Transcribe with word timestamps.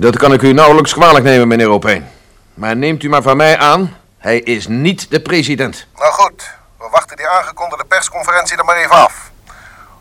Dat 0.00 0.16
kan 0.16 0.32
ik 0.32 0.42
u 0.42 0.52
nauwelijks 0.52 0.92
kwalijk 0.92 1.24
nemen, 1.24 1.48
meneer 1.48 1.68
Opeen. 1.68 2.08
Maar 2.54 2.76
neemt 2.76 3.02
u 3.02 3.08
maar 3.08 3.22
van 3.22 3.36
mij 3.36 3.58
aan, 3.58 3.96
hij 4.18 4.38
is 4.38 4.66
niet 4.66 5.10
de 5.10 5.20
president. 5.20 5.86
Nou 5.96 6.12
goed, 6.12 6.50
we 6.78 6.88
wachten 6.90 7.16
die 7.16 7.28
aangekondigde 7.28 7.84
persconferentie 7.84 8.56
er 8.56 8.64
maar 8.64 8.76
even 8.76 8.90
af. 8.90 9.30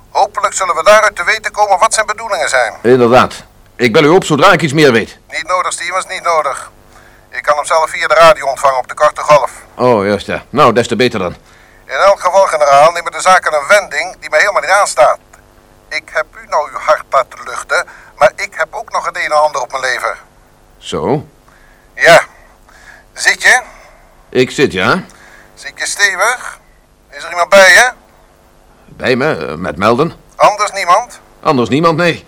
Hopelijk 0.09 0.53
zullen 0.53 0.75
we 0.75 0.83
daaruit 0.83 1.15
te 1.15 1.23
weten 1.23 1.51
komen 1.51 1.79
wat 1.79 1.93
zijn 1.93 2.05
bedoelingen 2.05 2.49
zijn. 2.49 2.73
Inderdaad. 2.81 3.43
Ik 3.75 3.93
bel 3.93 4.03
u 4.03 4.07
op 4.07 4.23
zodra 4.23 4.51
ik 4.51 4.61
iets 4.61 4.73
meer 4.73 4.91
weet. 4.91 5.17
Niet 5.31 5.47
nodig, 5.47 5.73
Stevens, 5.73 6.05
niet 6.07 6.23
nodig. 6.23 6.71
Ik 7.29 7.41
kan 7.41 7.55
hem 7.55 7.65
zelf 7.65 7.89
via 7.89 8.07
de 8.07 8.13
radio 8.13 8.47
ontvangen 8.47 8.77
op 8.77 8.87
de 8.87 8.93
korte 8.93 9.21
golf. 9.21 9.51
Oh, 9.75 10.05
juist 10.05 10.27
ja. 10.27 10.43
Nou, 10.49 10.73
des 10.73 10.87
te 10.87 10.95
beter 10.95 11.19
dan. 11.19 11.35
In 11.85 11.93
elk 11.93 12.19
geval, 12.19 12.45
generaal, 12.45 12.91
nemen 12.91 13.11
de 13.11 13.21
zaken 13.21 13.53
een 13.53 13.67
wending 13.67 14.15
die 14.19 14.29
mij 14.29 14.39
helemaal 14.39 14.61
niet 14.61 14.71
aanstaat. 14.71 15.19
Ik 15.89 16.03
heb 16.13 16.25
u 16.43 16.47
nou 16.49 16.69
uw 16.71 16.77
hart 16.77 17.03
laten 17.09 17.39
luchten, 17.45 17.85
ook 18.88 18.93
nog 18.93 19.05
het 19.05 19.16
een 19.16 19.21
en 19.23 19.41
ander 19.41 19.61
op 19.61 19.71
mijn 19.71 19.83
lever. 19.83 20.17
Zo. 20.77 21.27
Ja. 21.95 22.25
Zit 23.13 23.41
je? 23.41 23.61
Ik 24.30 24.52
zit, 24.52 24.71
ja. 24.71 25.03
Zit 25.53 25.71
je 25.75 25.88
stevig? 25.88 26.59
Is 27.09 27.23
er 27.23 27.30
iemand 27.30 27.49
bij 27.49 27.69
je? 27.69 27.91
Bij 28.85 29.15
me, 29.15 29.45
eh, 29.45 29.55
met 29.55 29.77
Melden. 29.77 30.13
Anders 30.35 30.71
niemand? 30.71 31.19
Anders 31.39 31.69
niemand, 31.69 31.97
nee. 31.97 32.25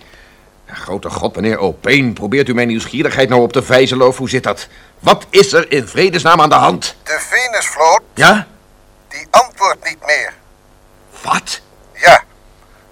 Grote 0.66 1.10
god, 1.10 1.34
meneer 1.36 1.58
Opeen, 1.58 2.12
probeert 2.12 2.48
u 2.48 2.54
mijn 2.54 2.68
nieuwsgierigheid 2.68 3.28
nou 3.28 3.42
op 3.42 3.52
te 3.52 3.62
vijzelen 3.62 4.06
of 4.06 4.16
hoe 4.16 4.28
zit 4.28 4.42
dat? 4.42 4.68
Wat 4.98 5.26
is 5.30 5.52
er 5.52 5.72
in 5.72 5.88
vredesnaam 5.88 6.40
aan 6.40 6.48
de 6.48 6.54
hand? 6.54 6.96
De 7.02 7.18
Venusvloot, 7.20 8.02
Ja? 8.14 8.46
die 9.08 9.26
antwoordt 9.30 9.84
niet 9.84 10.06
meer. 10.06 10.32
Wat? 11.22 11.60
Ja. 11.94 12.22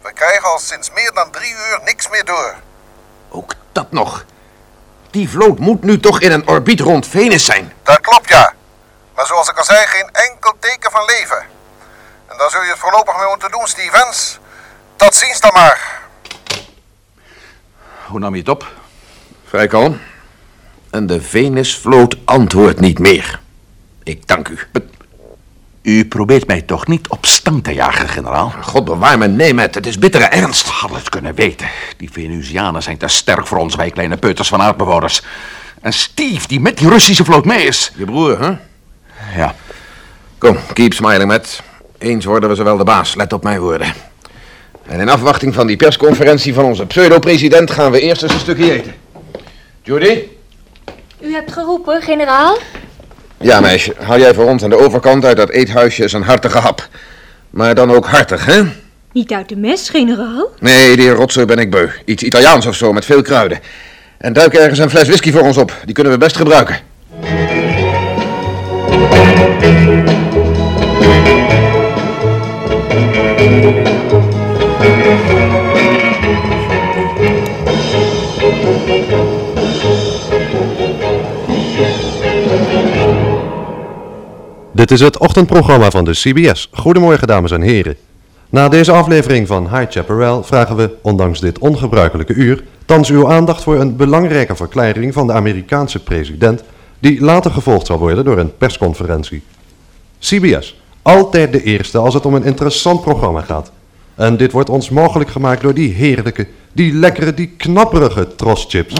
We 0.02 0.12
krijgen 0.12 0.48
al 0.48 0.58
sinds 0.58 0.90
meer 0.90 1.12
dan 1.14 1.30
drie 1.30 1.52
uur 1.52 1.80
niks 1.84 2.08
meer 2.08 2.24
door. 2.24 2.54
Ook 3.38 3.54
dat 3.72 3.92
nog. 3.92 4.24
Die 5.10 5.28
vloot 5.28 5.58
moet 5.58 5.82
nu 5.82 6.00
toch 6.00 6.20
in 6.20 6.32
een 6.32 6.48
orbiet 6.48 6.80
rond 6.80 7.06
Venus 7.06 7.44
zijn. 7.44 7.72
Dat 7.82 8.00
klopt, 8.00 8.28
ja. 8.28 8.52
Maar 9.14 9.26
zoals 9.26 9.48
ik 9.48 9.58
al 9.58 9.64
zei, 9.64 9.86
geen 9.86 10.08
enkel 10.12 10.54
teken 10.58 10.90
van 10.90 11.04
leven. 11.04 11.42
En 12.26 12.38
daar 12.38 12.50
zul 12.50 12.62
je 12.62 12.68
het 12.68 12.78
voorlopig 12.78 13.16
mee 13.16 13.28
moeten 13.28 13.50
doen, 13.50 13.66
Stevens. 13.66 14.38
Tot 14.96 15.14
ziens 15.14 15.40
dan 15.40 15.52
maar. 15.52 16.00
Hoe 18.06 18.18
nam 18.18 18.34
je 18.34 18.40
het 18.40 18.48
op? 18.48 18.66
Vrij 19.48 19.66
kalm. 19.66 20.00
En 20.90 21.06
de 21.06 21.22
Venusvloot 21.22 22.16
antwoordt 22.24 22.80
niet 22.80 22.98
meer. 22.98 23.40
Ik 24.02 24.26
dank 24.26 24.48
u. 24.48 24.58
U 25.82 26.04
probeert 26.04 26.46
mij 26.46 26.62
toch 26.62 26.86
niet 26.86 27.08
op 27.08 27.26
stang 27.26 27.64
te 27.64 27.74
jagen, 27.74 28.08
generaal? 28.08 28.52
God 28.60 28.84
bewaar 28.84 29.18
me, 29.18 29.26
nee, 29.26 29.54
met. 29.54 29.74
Het 29.74 29.86
is 29.86 29.98
bittere 29.98 30.24
ernst. 30.24 30.68
Had 30.68 30.94
het 30.94 31.08
kunnen 31.08 31.34
weten. 31.34 31.68
Die 31.96 32.10
Venusianen 32.12 32.82
zijn 32.82 32.96
te 32.96 33.08
sterk 33.08 33.46
voor 33.46 33.58
ons, 33.58 33.74
wij 33.74 33.90
kleine 33.90 34.16
peuters 34.16 34.48
van 34.48 34.60
aardbewoners. 34.60 35.22
En 35.80 35.92
Steve, 35.92 36.48
die 36.48 36.60
met 36.60 36.78
die 36.78 36.88
Russische 36.88 37.24
vloot 37.24 37.44
mee 37.44 37.66
is. 37.66 37.92
Je 37.96 38.04
broer, 38.04 38.40
hè? 38.40 38.52
Ja, 39.36 39.54
Kom, 40.38 40.56
keep 40.72 40.92
smiling, 40.92 41.26
met. 41.26 41.62
Eens 41.98 42.24
worden 42.24 42.48
we 42.48 42.54
zowel 42.54 42.76
de 42.76 42.84
baas, 42.84 43.14
let 43.14 43.32
op 43.32 43.42
mijn 43.42 43.60
woorden. 43.60 43.92
En 44.86 45.00
in 45.00 45.08
afwachting 45.08 45.54
van 45.54 45.66
die 45.66 45.76
persconferentie 45.76 46.54
van 46.54 46.64
onze 46.64 46.86
pseudo-president 46.86 47.70
gaan 47.70 47.90
we 47.90 48.00
eerst 48.00 48.22
eens 48.22 48.32
een 48.32 48.38
stukje 48.38 48.72
eten. 48.72 48.94
Judy? 49.82 50.22
U 51.20 51.32
hebt 51.32 51.52
geroepen, 51.52 52.02
generaal? 52.02 52.58
Ja, 53.40 53.60
meisje. 53.60 53.94
Haal 53.98 54.18
jij 54.18 54.34
voor 54.34 54.44
ons 54.44 54.62
aan 54.62 54.70
de 54.70 54.78
overkant 54.78 55.24
uit 55.24 55.36
dat 55.36 55.50
eethuisje 55.50 56.02
eens 56.02 56.12
een 56.12 56.22
hartige 56.22 56.58
hap. 56.58 56.88
Maar 57.50 57.74
dan 57.74 57.92
ook 57.92 58.06
hartig, 58.06 58.46
hè? 58.46 58.62
Niet 59.12 59.32
uit 59.32 59.48
de 59.48 59.56
mes, 59.56 59.88
generaal? 59.88 60.50
Nee, 60.58 60.96
die 60.96 61.10
rotzooi 61.10 61.46
ben 61.46 61.58
ik 61.58 61.70
beu. 61.70 61.88
Iets 62.04 62.22
Italiaans 62.22 62.66
of 62.66 62.74
zo, 62.74 62.92
met 62.92 63.04
veel 63.04 63.22
kruiden. 63.22 63.58
En 64.18 64.32
duik 64.32 64.54
ergens 64.54 64.78
een 64.78 64.90
fles 64.90 65.06
whisky 65.06 65.32
voor 65.32 65.42
ons 65.42 65.56
op. 65.56 65.72
Die 65.84 65.94
kunnen 65.94 66.12
we 66.12 66.18
best 66.18 66.36
gebruiken. 66.36 66.76
Dit 84.78 84.90
is 84.90 85.00
het 85.00 85.18
ochtendprogramma 85.18 85.90
van 85.90 86.04
de 86.04 86.10
CBS. 86.10 86.68
Goedemorgen, 86.72 87.26
dames 87.26 87.50
en 87.50 87.60
heren. 87.60 87.96
Na 88.48 88.68
deze 88.68 88.92
aflevering 88.92 89.46
van 89.46 89.76
High 89.76 89.90
Chaparral 89.90 90.42
vragen 90.42 90.76
we, 90.76 90.90
ondanks 91.02 91.40
dit 91.40 91.58
ongebruikelijke 91.58 92.34
uur, 92.34 92.64
thans 92.84 93.10
uw 93.10 93.30
aandacht 93.30 93.62
voor 93.62 93.80
een 93.80 93.96
belangrijke 93.96 94.56
verklaring 94.56 95.12
van 95.12 95.26
de 95.26 95.32
Amerikaanse 95.32 96.02
president, 96.02 96.62
die 96.98 97.20
later 97.20 97.50
gevolgd 97.50 97.86
zal 97.86 97.98
worden 97.98 98.24
door 98.24 98.38
een 98.38 98.56
persconferentie. 98.56 99.42
CBS, 100.18 100.80
altijd 101.02 101.52
de 101.52 101.62
eerste 101.62 101.98
als 101.98 102.14
het 102.14 102.26
om 102.26 102.34
een 102.34 102.44
interessant 102.44 103.00
programma 103.00 103.40
gaat. 103.40 103.70
En 104.18 104.36
dit 104.36 104.52
wordt 104.52 104.70
ons 104.70 104.90
mogelijk 104.90 105.30
gemaakt 105.30 105.62
door 105.62 105.74
die 105.74 105.94
heerlijke, 105.94 106.46
die 106.72 106.92
lekkere, 106.92 107.34
die 107.34 107.54
knapperige 107.56 108.34
troschips. 108.34 108.94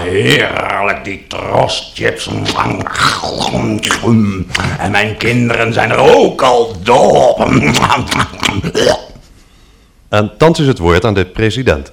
Heerlijk, 0.00 1.04
die 1.04 1.24
trostchips. 1.28 2.30
En 4.78 4.90
mijn 4.90 5.16
kinderen 5.16 5.72
zijn 5.72 5.90
er 5.90 5.98
ook 5.98 6.42
al 6.42 6.76
dol 6.82 7.10
op. 7.10 7.50
En 10.08 10.30
thans 10.38 10.60
is 10.60 10.66
het 10.66 10.78
woord 10.78 11.04
aan 11.04 11.14
de 11.14 11.24
president. 11.24 11.92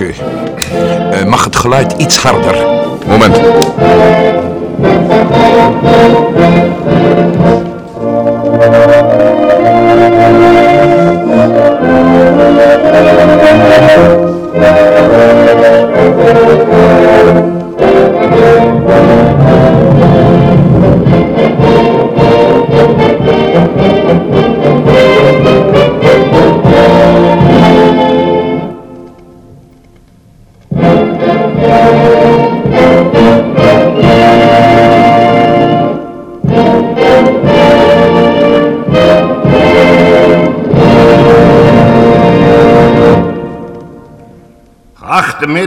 Eh, 0.00 1.24
mag 1.24 1.44
het 1.44 1.56
geluid 1.56 1.92
iets 1.92 2.18
harder? 2.18 2.56
Moment. 3.06 3.36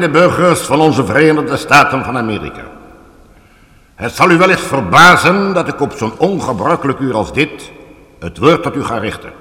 Geachte 0.02 0.20
medeburgers 0.20 0.60
van 0.60 0.80
onze 0.80 1.06
Verenigde 1.06 1.58
Staten 1.58 2.04
van 2.04 2.18
Amerika. 2.18 2.64
Het 3.96 4.16
zal 4.16 4.32
u 4.32 4.38
wellicht 4.38 4.62
verbazen 4.62 5.54
dat 5.54 5.68
ik 5.68 5.82
op 5.82 5.94
zo'n 5.98 6.18
ongebruikelijk 6.18 7.00
uur 7.00 7.14
als 7.14 7.34
dit 7.34 7.72
het 8.20 8.38
woord 8.38 8.64
tot 8.64 8.76
u 8.76 8.84
ga 8.84 8.98
richten. 8.98 9.32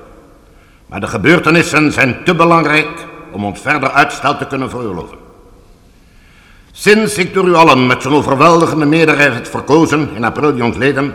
Maar 0.87 1.01
de 1.01 1.07
gebeurtenissen 1.07 1.93
zijn 1.93 2.25
te 2.25 2.35
belangrijk 2.35 3.07
om 3.33 3.45
ons 3.45 3.61
verder 3.61 3.91
uitstel 3.91 4.37
te 4.37 4.47
kunnen 4.47 4.71
veroorloven. 4.71 5.17
Sinds 6.73 7.19
ik 7.19 7.35
door 7.35 7.47
u 7.47 7.55
allen 7.55 7.87
met 7.87 8.03
zo'n 8.03 8.15
overweldigende 8.15 8.87
meerderheid 8.87 9.35
heb 9.35 9.47
verkozen 9.47 10.11
in 10.15 10.25
april 10.25 10.57
jongsleden, 10.57 11.15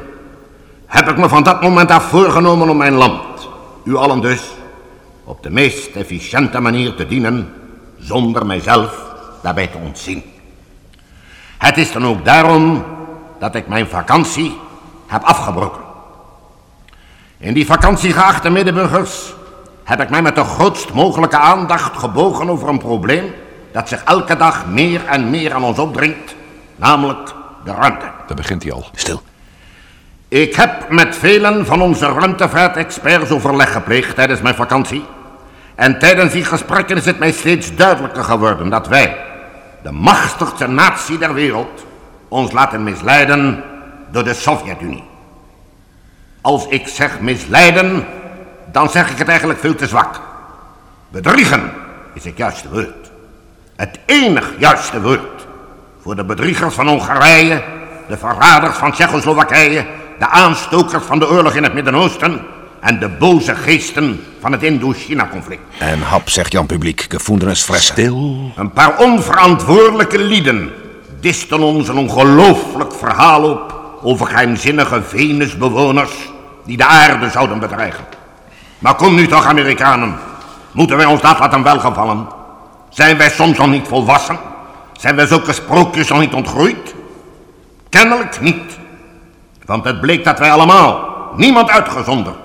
heb 0.86 1.09
ik 1.09 1.18
me 1.18 1.30
van 1.30 1.44
dat 1.44 1.62
moment 1.62 1.92
af 1.92 2.09
voorgenomen 2.09 2.69
om 2.69 2.77
mijn 2.77 2.95
land, 2.95 3.50
u 3.83 3.95
allen 3.95 4.21
dus, 4.21 4.42
op 5.24 5.44
de 5.44 5.50
meest 5.50 5.95
efficiënte 5.95 6.59
manier 6.59 6.95
te 6.95 7.07
dienen, 7.07 7.53
zonder 7.97 8.45
mijzelf 8.45 9.05
daarbij 9.45 9.68
te 9.68 9.77
ontzien. 9.77 10.24
Het 11.57 11.77
is 11.77 11.92
dan 11.92 12.06
ook 12.06 12.25
daarom 12.25 12.83
dat 13.39 13.56
ik 13.56 13.68
mijn 13.68 13.88
vakantie 13.88 14.57
heb 15.07 15.24
afgebroken. 15.24 15.81
In 17.38 17.53
die 17.53 17.65
vakantie, 17.65 18.13
geachte 18.13 18.50
medeburgers, 18.50 19.33
heb 19.83 20.01
ik 20.01 20.09
mij 20.09 20.21
met 20.21 20.36
de 20.36 20.44
grootst 20.44 20.94
mogelijke 20.94 21.38
aandacht 21.38 21.97
gebogen 21.97 22.50
over 22.50 22.68
een 22.69 22.77
probleem 22.77 23.33
dat 23.71 23.89
zich 23.89 24.03
elke 24.03 24.36
dag 24.36 24.65
meer 24.65 25.06
en 25.06 25.30
meer 25.30 25.53
aan 25.53 25.63
ons 25.63 25.80
opdringt, 25.80 26.36
namelijk 26.75 27.33
de 27.63 27.71
ruimte. 27.71 28.06
Daar 28.27 28.38
begint 28.38 28.63
hij 28.63 28.71
al. 28.71 28.86
Stil. 28.95 29.21
Ik 30.27 30.56
heb 30.56 30.89
met 30.89 31.15
velen 31.15 31.65
van 31.65 31.81
onze 31.81 32.06
ruimtevaartexperts 32.06 33.31
overleg 33.31 33.71
gepleegd 33.71 34.15
tijdens 34.15 34.42
mijn 34.42 34.56
vakantie. 34.56 35.06
En 35.75 36.00
tijdens 36.00 36.33
die 36.33 36.45
gesprekken 36.45 36.97
is 36.97 37.06
het 37.06 37.19
mij 37.19 37.31
steeds 37.31 37.75
duidelijker 37.75 38.24
geworden 38.24 38.69
dat 38.69 38.88
wij, 38.88 39.33
de 39.85 39.91
machtigste 39.91 40.67
natie 40.67 41.17
der 41.17 41.33
wereld, 41.33 41.85
ons 42.27 42.51
laten 42.51 42.83
misleiden 42.83 43.63
door 44.11 44.23
de 44.23 44.33
Sovjet-Unie. 44.33 45.03
Als 46.41 46.67
ik 46.67 46.87
zeg 46.87 47.19
misleiden, 47.19 48.05
dan 48.71 48.89
zeg 48.89 49.11
ik 49.11 49.17
het 49.17 49.27
eigenlijk 49.27 49.59
veel 49.59 49.75
te 49.75 49.87
zwak. 49.87 50.21
Bedriegen 51.09 51.71
is 52.13 52.23
het 52.23 52.37
juiste 52.37 52.69
woord. 52.69 53.11
Het 53.75 53.99
enig 54.05 54.53
juiste 54.57 55.01
woord 55.01 55.47
voor 56.01 56.15
de 56.15 56.23
bedriegers 56.23 56.75
van 56.75 56.87
Hongarije, 56.87 57.63
de 58.07 58.17
verraders 58.17 58.77
van 58.77 58.91
Tsjechoslowakije, 58.91 59.85
de 60.19 60.27
aanstokers 60.27 61.03
van 61.03 61.19
de 61.19 61.29
oorlog 61.29 61.53
in 61.53 61.63
het 61.63 61.73
Midden-Oosten 61.73 62.41
en 62.79 62.99
de 62.99 63.09
boze 63.09 63.55
geesten 63.55 64.23
van 64.45 64.53
het 64.53 64.63
Indo-China-conflict. 64.63 65.62
En 65.80 66.01
hap, 66.01 66.30
zegt 66.30 66.51
Jan 66.51 66.65
Publiek, 66.65 67.06
gevoelens 67.09 67.62
fressen. 67.62 67.94
Stil. 67.94 68.51
Een 68.56 68.71
paar 68.71 68.97
onverantwoordelijke 68.97 70.19
lieden 70.19 70.71
disten 71.19 71.59
ons 71.59 71.88
een 71.88 71.97
ongelooflijk 71.97 72.94
verhaal 72.94 73.44
op 73.44 73.75
over 74.01 74.27
geheimzinnige 74.27 75.01
Venusbewoners 75.01 76.12
die 76.65 76.77
de 76.77 76.86
aarde 76.86 77.30
zouden 77.30 77.59
bedreigen. 77.59 78.03
Maar 78.80 78.95
kom 78.95 79.15
nu 79.15 79.27
toch, 79.27 79.45
Amerikanen. 79.45 80.15
Moeten 80.71 80.97
wij 80.97 81.06
ons 81.06 81.21
dat 81.21 81.39
laten 81.39 81.63
welgevallen? 81.63 82.27
Zijn 82.89 83.18
wij 83.18 83.30
soms 83.30 83.57
nog 83.57 83.69
niet 83.69 83.88
volwassen? 83.88 84.38
Zijn 84.94 85.15
wij 85.15 85.27
zulke 85.27 85.53
sprookjes 85.53 86.07
nog 86.07 86.19
niet 86.19 86.33
ontgroeid? 86.33 86.95
Kennelijk 87.89 88.42
niet. 88.42 88.77
Want 89.65 89.83
het 89.83 90.01
bleek 90.01 90.24
dat 90.24 90.39
wij 90.39 90.51
allemaal, 90.51 91.09
niemand 91.36 91.69
uitgezonderd, 91.69 92.36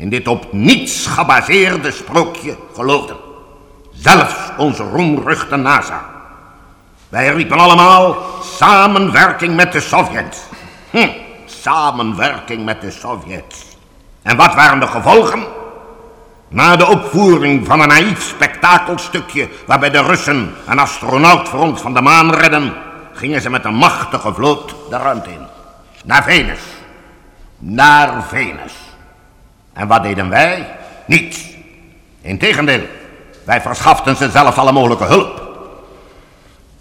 in 0.00 0.08
dit 0.08 0.28
op 0.28 0.52
niets 0.52 1.06
gebaseerde 1.06 1.90
sprookje 1.90 2.56
geloofden. 2.74 3.16
Zelfs 3.92 4.34
onze 4.56 4.82
roemruchte 4.82 5.56
NASA. 5.56 6.04
Wij 7.08 7.34
riepen 7.34 7.58
allemaal 7.58 8.16
samenwerking 8.42 9.56
met 9.56 9.72
de 9.72 9.80
Sovjets. 9.80 10.38
Hm, 10.90 11.08
samenwerking 11.44 12.64
met 12.64 12.80
de 12.80 12.90
Sovjets. 12.90 13.64
En 14.22 14.36
wat 14.36 14.54
waren 14.54 14.80
de 14.80 14.86
gevolgen? 14.86 15.44
Na 16.48 16.76
de 16.76 16.86
opvoering 16.86 17.66
van 17.66 17.80
een 17.80 17.88
naïef 17.88 18.22
spektakelstukje 18.22 19.48
waarbij 19.66 19.90
de 19.90 20.02
Russen 20.02 20.54
een 20.66 20.78
astronaut 20.78 21.48
van 21.80 21.94
de 21.94 22.00
maan 22.00 22.34
redden, 22.34 22.74
gingen 23.12 23.40
ze 23.40 23.50
met 23.50 23.64
een 23.64 23.74
machtige 23.74 24.34
vloot 24.34 24.74
de 24.90 24.96
ruimte 24.96 25.30
in. 25.30 25.46
Naar 26.04 26.22
Venus. 26.22 26.60
Naar 27.58 28.24
Venus. 28.28 28.89
En 29.80 29.86
wat 29.86 30.02
deden 30.02 30.28
wij? 30.28 30.66
Niets. 31.04 31.48
Integendeel, 32.22 32.80
wij 33.44 33.60
verschaften 33.60 34.16
ze 34.16 34.30
zelfs 34.30 34.56
alle 34.56 34.72
mogelijke 34.72 35.04
hulp. 35.04 35.42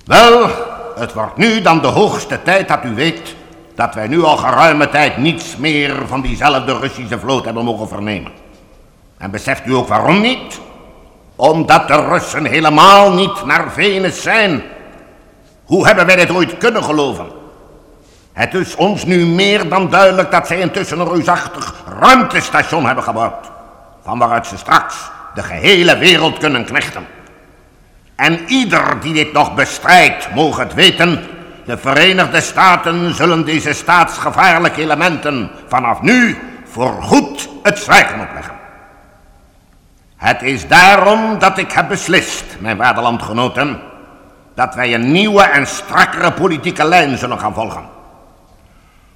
Wel, 0.06 0.50
het 0.96 1.14
wordt 1.14 1.38
nu 1.38 1.62
dan 1.62 1.82
de 1.82 1.88
hoogste 1.88 2.42
tijd 2.42 2.68
dat 2.68 2.84
u 2.84 2.96
weet 2.96 3.36
dat 3.76 3.96
wij 3.96 4.08
nu 4.08 4.24
al 4.24 4.38
geruime 4.38 4.90
tijd 4.90 5.18
niets 5.18 5.56
meer 5.58 6.08
van 6.08 6.22
diezelfde 6.22 6.78
Russische 6.78 7.20
vloot 7.20 7.46
hebben 7.46 7.66
mogen 7.66 7.88
vernemen. 7.88 8.32
En 9.18 9.32
beseft 9.32 9.66
u 9.66 9.74
ook 9.74 9.88
waarom 9.88 10.22
niet? 10.22 10.60
Omdat 11.36 11.88
de 11.88 12.06
Russen 12.08 12.46
helemaal 12.46 13.14
niet 13.14 13.46
naar 13.46 13.72
Venus 13.72 14.22
zijn. 14.22 14.64
Hoe 15.66 15.88
hebben 15.88 16.06
wij 16.06 16.16
dit 16.16 16.32
ooit 16.32 16.58
kunnen 16.58 16.84
geloven? 16.84 17.39
Het 18.40 18.54
is 18.54 18.76
ons 18.76 19.06
nu 19.06 19.26
meer 19.26 19.70
dan 19.70 19.90
duidelijk 19.90 20.32
dat 20.32 20.48
zij 20.48 20.60
intussen 20.60 21.00
een 21.00 21.08
reusachtig 21.10 21.74
ruimtestation 22.00 22.86
hebben 22.86 23.04
gebouwd. 23.04 23.52
Van 24.04 24.18
waaruit 24.20 24.48
ze 24.48 24.58
straks 24.58 24.96
de 25.34 25.44
gehele 25.44 25.98
wereld 25.98 26.38
kunnen 26.38 26.66
knechten. 26.66 27.08
En 28.16 28.46
ieder 28.48 29.00
die 29.00 29.14
dit 29.14 29.34
nog 29.34 29.56
bestrijdt, 29.56 30.34
mogen 30.34 30.64
het 30.64 30.74
weten, 30.74 31.26
de 31.66 31.78
Verenigde 31.78 32.42
Staten 32.42 33.16
zullen 33.16 33.46
deze 33.46 33.74
staatsgevaarlijke 33.74 34.82
elementen 34.82 35.52
vanaf 35.68 36.02
nu 36.02 36.38
voorgoed 36.66 37.50
het 37.64 37.78
zwijgen 37.78 38.20
opleggen. 38.20 38.56
Het 40.16 40.42
is 40.42 40.68
daarom 40.68 41.40
dat 41.40 41.58
ik 41.58 41.72
heb 41.72 41.88
beslist, 41.88 42.46
mijn 42.60 42.78
waarde 42.78 43.02
landgenoten, 43.02 43.80
dat 44.56 44.76
wij 44.76 44.94
een 44.94 45.12
nieuwe 45.12 45.44
en 45.44 45.68
strakkere 45.68 46.32
politieke 46.32 46.88
lijn 46.88 47.18
zullen 47.18 47.40
gaan 47.40 47.54
volgen. 47.54 47.98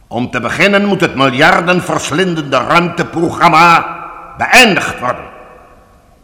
Om 0.07 0.31
te 0.31 0.39
beginnen 0.39 0.85
moet 0.85 1.01
het 1.01 1.15
miljardenverslindende 1.15 2.57
ruimteprogramma 2.57 4.01
beëindigd 4.37 4.99
worden. 4.99 5.25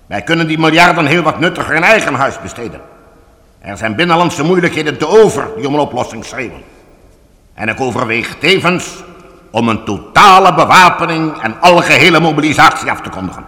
Wij 0.05 0.21
kunnen 0.21 0.47
die 0.47 0.59
miljarden 0.59 1.05
heel 1.05 1.21
wat 1.21 1.39
nuttiger 1.39 1.75
in 1.75 1.83
eigen 1.83 2.13
huis 2.13 2.41
besteden. 2.41 2.81
Er 3.59 3.77
zijn 3.77 3.95
binnenlandse 3.95 4.43
moeilijkheden 4.43 4.97
te 4.97 5.07
over 5.07 5.47
die 5.55 5.67
om 5.67 5.73
een 5.73 5.79
oplossing 5.79 6.25
schreeuwen. 6.25 6.63
En 7.53 7.69
ik 7.69 7.81
overweeg 7.81 8.35
tevens 8.39 9.03
om 9.51 9.69
een 9.69 9.83
totale 9.83 10.53
bewapening 10.53 11.41
en 11.41 11.61
algehele 11.61 12.19
mobilisatie 12.19 12.91
af 12.91 13.01
te 13.01 13.09
kondigen. 13.09 13.45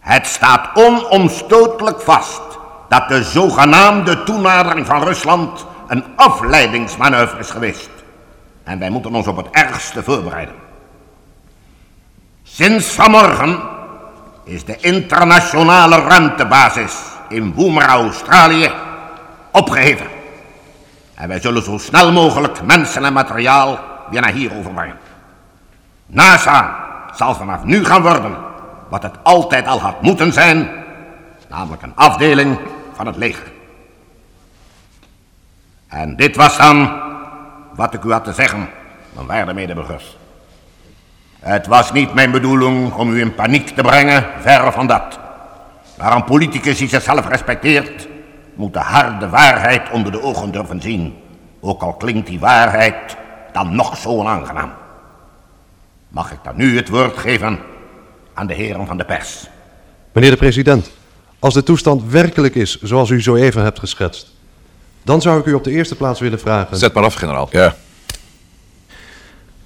Het 0.00 0.26
staat 0.26 0.68
onomstotelijk 0.74 2.00
vast 2.00 2.42
dat 2.88 3.08
de 3.08 3.22
zogenaamde 3.22 4.22
toenadering 4.22 4.86
van 4.86 5.02
Rusland 5.02 5.66
een 5.86 6.04
afleidingsmanoeuvre 6.16 7.38
is 7.38 7.50
geweest. 7.50 7.90
En 8.66 8.78
wij 8.78 8.90
moeten 8.90 9.14
ons 9.14 9.26
op 9.26 9.36
het 9.36 9.50
ergste 9.50 10.02
voorbereiden. 10.02 10.54
Sinds 12.42 12.86
vanmorgen 12.86 13.60
is 14.44 14.64
de 14.64 14.76
internationale 14.76 16.00
ruimtebasis 16.00 16.94
in 17.28 17.54
Woomera, 17.54 17.92
Australië, 17.92 18.72
opgeheven. 19.50 20.06
En 21.14 21.28
wij 21.28 21.40
zullen 21.40 21.62
zo 21.62 21.78
snel 21.78 22.12
mogelijk 22.12 22.62
mensen 22.62 23.04
en 23.04 23.12
materiaal 23.12 23.78
weer 24.10 24.20
naar 24.20 24.32
hier 24.32 24.56
overbrengen. 24.56 24.98
NASA 26.06 26.76
zal 27.14 27.34
vanaf 27.34 27.64
nu 27.64 27.84
gaan 27.84 28.02
worden 28.02 28.36
wat 28.88 29.02
het 29.02 29.14
altijd 29.22 29.66
al 29.66 29.80
had 29.80 30.02
moeten 30.02 30.32
zijn, 30.32 30.70
namelijk 31.48 31.82
een 31.82 31.96
afdeling 31.96 32.58
van 32.94 33.06
het 33.06 33.16
leger. 33.16 33.52
En 35.88 36.16
dit 36.16 36.36
was 36.36 36.56
dan 36.56 37.05
wat 37.76 37.94
ik 37.94 38.04
u 38.04 38.12
had 38.12 38.24
te 38.24 38.32
zeggen, 38.32 38.68
mijn 39.12 39.26
waarde 39.26 39.54
medeburgers. 39.54 40.16
Het 41.38 41.66
was 41.66 41.92
niet 41.92 42.14
mijn 42.14 42.30
bedoeling 42.30 42.92
om 42.92 43.10
u 43.10 43.20
in 43.20 43.34
paniek 43.34 43.68
te 43.68 43.82
brengen, 43.82 44.26
verre 44.40 44.72
van 44.72 44.86
dat. 44.86 45.18
Maar 45.98 46.12
een 46.12 46.24
politicus 46.24 46.78
die 46.78 46.88
zichzelf 46.88 47.28
respecteert, 47.28 48.08
moet 48.54 48.72
de 48.72 48.78
harde 48.78 49.28
waarheid 49.28 49.90
onder 49.90 50.12
de 50.12 50.22
ogen 50.22 50.52
durven 50.52 50.80
zien. 50.80 51.14
Ook 51.60 51.82
al 51.82 51.92
klinkt 51.92 52.26
die 52.26 52.40
waarheid 52.40 53.16
dan 53.52 53.74
nog 53.74 53.96
zo 53.96 54.08
onaangenaam. 54.08 54.72
Mag 56.08 56.32
ik 56.32 56.38
dan 56.42 56.56
nu 56.56 56.76
het 56.76 56.88
woord 56.88 57.16
geven 57.16 57.58
aan 58.34 58.46
de 58.46 58.54
heren 58.54 58.86
van 58.86 58.96
de 58.96 59.04
pers? 59.04 59.48
Meneer 60.12 60.30
de 60.30 60.36
president, 60.36 60.90
als 61.38 61.54
de 61.54 61.62
toestand 61.62 62.04
werkelijk 62.04 62.54
is 62.54 62.80
zoals 62.80 63.10
u 63.10 63.22
zo 63.22 63.34
even 63.34 63.62
hebt 63.62 63.78
geschetst, 63.78 64.35
dan 65.06 65.22
zou 65.22 65.40
ik 65.40 65.46
u 65.46 65.52
op 65.52 65.64
de 65.64 65.70
eerste 65.70 65.94
plaats 65.94 66.20
willen 66.20 66.40
vragen. 66.40 66.76
Zet 66.76 66.92
maar 66.94 67.04
af, 67.04 67.14
generaal. 67.14 67.48
Ja. 67.50 67.76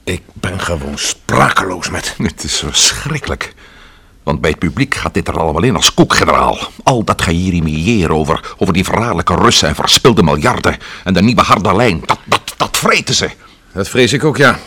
Ik 0.04 0.22
ben 0.32 0.60
gewoon 0.60 0.98
sprakeloos 0.98 1.90
met. 1.90 2.14
Het 2.22 2.44
is 2.44 2.58
verschrikkelijk. 2.58 3.54
Want 4.22 4.40
bij 4.40 4.50
het 4.50 4.58
publiek 4.58 4.94
gaat 4.94 5.14
dit 5.14 5.28
er 5.28 5.38
allemaal 5.38 5.62
in 5.62 5.76
als 5.76 5.94
koek, 5.94 6.14
generaal. 6.14 6.58
Al 6.82 7.04
dat 7.04 7.22
gejeremiëren 7.22 8.16
over, 8.16 8.54
over 8.58 8.74
die 8.74 8.84
verraderlijke 8.84 9.34
Russen 9.34 9.68
en 9.68 9.74
verspilde 9.74 10.22
miljarden... 10.22 10.76
en 11.04 11.14
de 11.14 11.22
nieuwe 11.22 11.42
harde 11.42 11.76
lijn, 11.76 12.02
dat, 12.04 12.18
dat 12.24 12.54
Dat 12.56 12.76
vreten 12.76 13.14
ze. 13.14 13.30
Dat 13.72 13.88
vrees 13.88 14.12
ik 14.12 14.24
ook, 14.24 14.36
ja. 14.36 14.58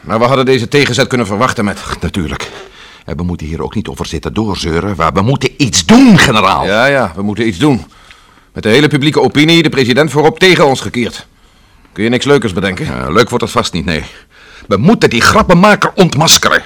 Maar 0.00 0.18
we 0.18 0.24
hadden 0.24 0.44
deze 0.44 0.68
tegenzet 0.68 1.06
kunnen 1.06 1.26
verwachten 1.26 1.64
met... 1.64 1.80
Natuurlijk. 2.00 2.50
En 3.04 3.16
we 3.16 3.22
moeten 3.22 3.46
hier 3.46 3.62
ook 3.62 3.74
niet 3.74 3.88
over 3.88 4.06
zitten 4.06 4.34
doorzeuren. 4.34 4.94
Maar 4.96 5.12
we 5.12 5.22
moeten 5.22 5.50
iets 5.56 5.84
doen, 5.84 6.18
generaal. 6.18 6.66
Ja, 6.66 6.86
ja, 6.86 7.12
we 7.14 7.22
moeten 7.22 7.46
iets 7.46 7.58
doen. 7.58 7.84
Met 8.52 8.62
de 8.62 8.68
hele 8.68 8.88
publieke 8.88 9.20
opinie, 9.20 9.62
de 9.62 9.68
president 9.68 10.10
voorop 10.10 10.38
tegen 10.38 10.66
ons 10.66 10.80
gekeerd. 10.80 11.26
Kun 11.92 12.04
je 12.04 12.10
niks 12.10 12.24
leukers 12.24 12.52
bedenken? 12.52 12.84
Ja, 12.84 13.10
leuk 13.10 13.28
wordt 13.28 13.44
het 13.44 13.52
vast 13.52 13.72
niet, 13.72 13.84
nee. 13.84 14.04
We 14.66 14.76
moeten 14.76 15.10
die 15.10 15.20
grappenmaker 15.20 15.92
ontmaskeren. 15.94 16.62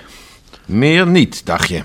Meer 0.66 1.06
niet, 1.06 1.46
dacht 1.46 1.68
je. 1.68 1.82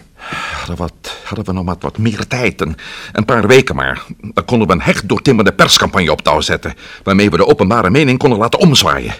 Hadden, 0.57 0.75
wat, 0.75 0.93
hadden 1.23 1.45
we 1.45 1.51
nog 1.51 1.65
wat, 1.65 1.81
wat 1.81 1.97
meer 1.97 2.27
tijd, 2.27 2.61
een, 2.61 2.75
een 3.11 3.25
paar 3.25 3.47
weken 3.47 3.75
maar. 3.75 4.03
Dan 4.19 4.45
konden 4.45 4.67
we 4.67 4.73
een 4.73 4.81
hecht 4.81 5.09
doortimmerde 5.09 5.53
perscampagne 5.53 6.11
op 6.11 6.21
touw 6.21 6.41
zetten... 6.41 6.73
waarmee 7.03 7.29
we 7.29 7.37
de 7.37 7.47
openbare 7.47 7.89
mening 7.89 8.19
konden 8.19 8.39
laten 8.39 8.59
omzwaaien. 8.59 9.15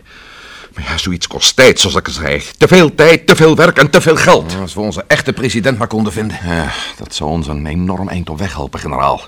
Maar 0.73 0.83
ja, 0.83 0.97
zoiets 0.97 1.27
kost 1.27 1.55
tijd, 1.55 1.79
zoals 1.79 1.95
ik 1.95 2.07
al 2.07 2.13
zei. 2.13 2.43
Te 2.57 2.67
veel 2.67 2.95
tijd, 2.95 3.27
te 3.27 3.35
veel 3.35 3.55
werk 3.55 3.77
en 3.77 3.89
te 3.89 4.01
veel 4.01 4.15
geld. 4.15 4.55
Als 4.61 4.73
we 4.73 4.79
onze 4.79 5.03
echte 5.07 5.33
president 5.33 5.77
maar 5.77 5.88
konden 5.88 6.13
vinden. 6.13 6.38
Ja, 6.45 6.71
dat 6.97 7.15
zou 7.15 7.29
ons 7.29 7.47
een 7.47 7.65
enorm 7.65 8.09
eind 8.09 8.29
op 8.29 8.39
weg 8.39 8.53
helpen, 8.53 8.79
generaal. 8.79 9.21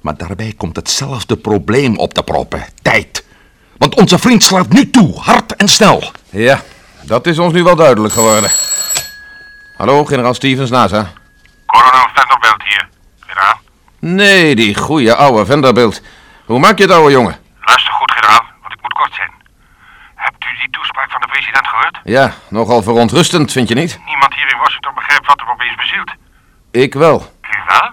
Maar 0.00 0.16
daarbij 0.16 0.54
komt 0.56 0.76
hetzelfde 0.76 1.36
probleem 1.36 1.96
op 1.96 2.14
te 2.14 2.22
proppen. 2.22 2.64
Tijd. 2.82 3.24
Want 3.78 3.94
onze 3.94 4.18
vriend 4.18 4.42
slaat 4.42 4.68
nu 4.68 4.90
toe, 4.90 5.20
hard 5.20 5.56
en 5.56 5.68
snel. 5.68 6.12
Ja, 6.30 6.62
dat 7.02 7.26
is 7.26 7.38
ons 7.38 7.52
nu 7.52 7.62
wel 7.62 7.76
duidelijk 7.76 8.14
geworden. 8.14 8.50
Hallo, 9.76 10.04
generaal 10.04 10.34
Stevens, 10.34 10.70
NASA. 10.70 11.12
Kolonel 11.66 12.08
Vanderbilt 12.14 12.62
hier. 12.62 12.88
Generaal. 13.20 13.60
Nee, 13.98 14.54
die 14.54 14.74
goeie 14.76 15.12
oude 15.14 15.46
Vanderbilt. 15.46 16.02
Hoe 16.44 16.58
maak 16.58 16.78
je 16.78 16.84
het, 16.84 16.92
ouwe 16.92 17.10
jongen? 17.10 17.36
Luister 17.60 17.92
goed, 17.92 18.12
generaal, 18.12 18.44
want 18.62 18.74
ik 18.74 18.82
moet 18.82 18.92
kort 18.92 19.14
zijn. 19.14 19.30
Hebt 20.14 20.44
u 20.44 20.58
die 20.60 20.70
toespraak 20.70 21.10
van 21.10 21.20
de 21.20 21.26
president 21.26 21.66
gehoord? 21.66 21.98
Ja, 22.04 22.34
nogal 22.48 22.82
verontrustend, 22.82 23.52
vind 23.52 23.68
je 23.68 23.74
niet? 23.74 23.98
Niemand 24.06 24.34
hier 24.34 24.52
in 24.52 24.58
Washington 24.58 24.94
begrijpt 24.94 25.26
wat 25.26 25.40
er 25.40 25.50
opeens 25.52 25.76
bezielt. 25.76 26.10
Ik 26.70 26.94
wel. 26.94 27.32
U 27.42 27.58
wel? 27.68 27.90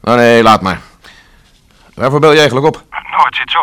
Oh 0.00 0.14
nee, 0.14 0.42
laat 0.42 0.62
maar. 0.62 0.80
Waarvoor 1.98 2.20
bel 2.20 2.32
je 2.32 2.38
eigenlijk 2.38 2.66
op? 2.66 2.82
Nou, 3.10 3.24
het 3.24 3.36
zit 3.36 3.50
zo. 3.50 3.60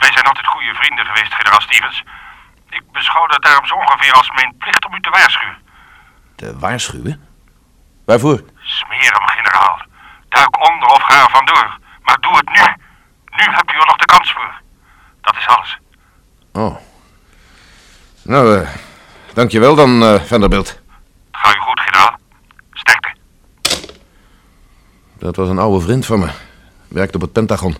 Wij 0.00 0.12
zijn 0.12 0.24
altijd 0.24 0.46
goede 0.46 0.74
vrienden 0.74 1.06
geweest, 1.06 1.34
generaal 1.34 1.60
Stevens. 1.60 2.04
Ik 2.70 2.82
beschouw 2.92 3.26
het 3.26 3.42
daarom 3.42 3.66
zo 3.66 3.74
ongeveer 3.74 4.12
als 4.12 4.30
mijn 4.30 4.54
plicht 4.58 4.86
om 4.86 4.94
u 4.94 5.00
te 5.00 5.10
waarschuwen. 5.10 5.58
Te 6.36 6.58
waarschuwen? 6.58 7.26
Waarvoor? 8.06 8.42
Smeer 8.60 9.12
hem, 9.12 9.26
generaal. 9.26 9.80
Duik 10.28 10.68
onder 10.70 10.88
of 10.88 11.02
ga 11.02 11.22
er 11.22 11.30
vandoor. 11.30 11.78
Maar 12.02 12.16
doe 12.20 12.36
het 12.36 12.48
nu. 12.48 12.64
Nu 13.36 13.52
hebt 13.54 13.72
u 13.72 13.76
er 13.78 13.86
nog 13.86 13.96
de 13.96 14.04
kans 14.04 14.32
voor. 14.32 14.60
Dat 15.20 15.36
is 15.36 15.46
alles. 15.46 15.78
Oh. 16.52 16.76
Nou, 18.22 18.60
eh, 18.60 18.68
dankjewel 19.34 19.74
dan, 19.74 20.02
eh 20.02 20.20
Vanderbilt. 20.20 20.80
Ga 21.32 21.54
u 21.54 21.58
goed, 21.58 21.80
generaal. 21.80 22.18
Sterkte. 22.72 23.14
Dat 25.18 25.36
was 25.36 25.48
een 25.48 25.58
oude 25.58 25.84
vriend 25.84 26.06
van 26.06 26.18
me. 26.18 26.30
Werkte 26.88 27.14
op 27.14 27.22
het 27.22 27.32
Pentagon. 27.32 27.76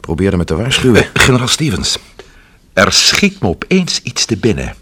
Probeerde 0.00 0.36
me 0.36 0.44
te 0.44 0.56
waarschuwen. 0.56 1.02
Eh, 1.02 1.08
generaal 1.14 1.48
Stevens, 1.48 1.98
er 2.72 2.92
schiet 2.92 3.40
me 3.40 3.48
opeens 3.48 4.02
iets 4.02 4.24
te 4.24 4.36
binnen. 4.36 4.74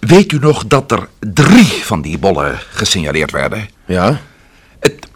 Weet 0.00 0.32
u 0.32 0.38
nog 0.38 0.66
dat 0.66 0.92
er 0.92 1.08
drie 1.18 1.84
van 1.84 2.02
die 2.02 2.18
bollen 2.18 2.58
gesignaleerd 2.70 3.30
werden? 3.30 3.68
Ja? 3.86 4.20
Het, 4.80 5.08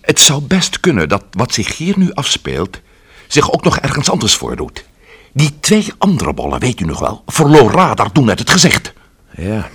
het 0.00 0.20
zou 0.20 0.42
best 0.42 0.80
kunnen 0.80 1.08
dat 1.08 1.24
wat 1.30 1.52
zich 1.52 1.76
hier 1.76 1.98
nu 1.98 2.12
afspeelt... 2.12 2.80
zich 3.26 3.52
ook 3.52 3.64
nog 3.64 3.78
ergens 3.78 4.10
anders 4.10 4.34
voordoet. 4.34 4.84
Die 5.32 5.60
twee 5.60 5.86
andere 5.98 6.34
bollen, 6.34 6.60
weet 6.60 6.80
u 6.80 6.84
nog 6.84 6.98
wel, 6.98 7.22
verloor 7.26 7.72
radar 7.72 8.12
toen 8.12 8.28
uit 8.28 8.38
het 8.38 8.50
gezicht. 8.50 8.92
Ja. 9.36 9.68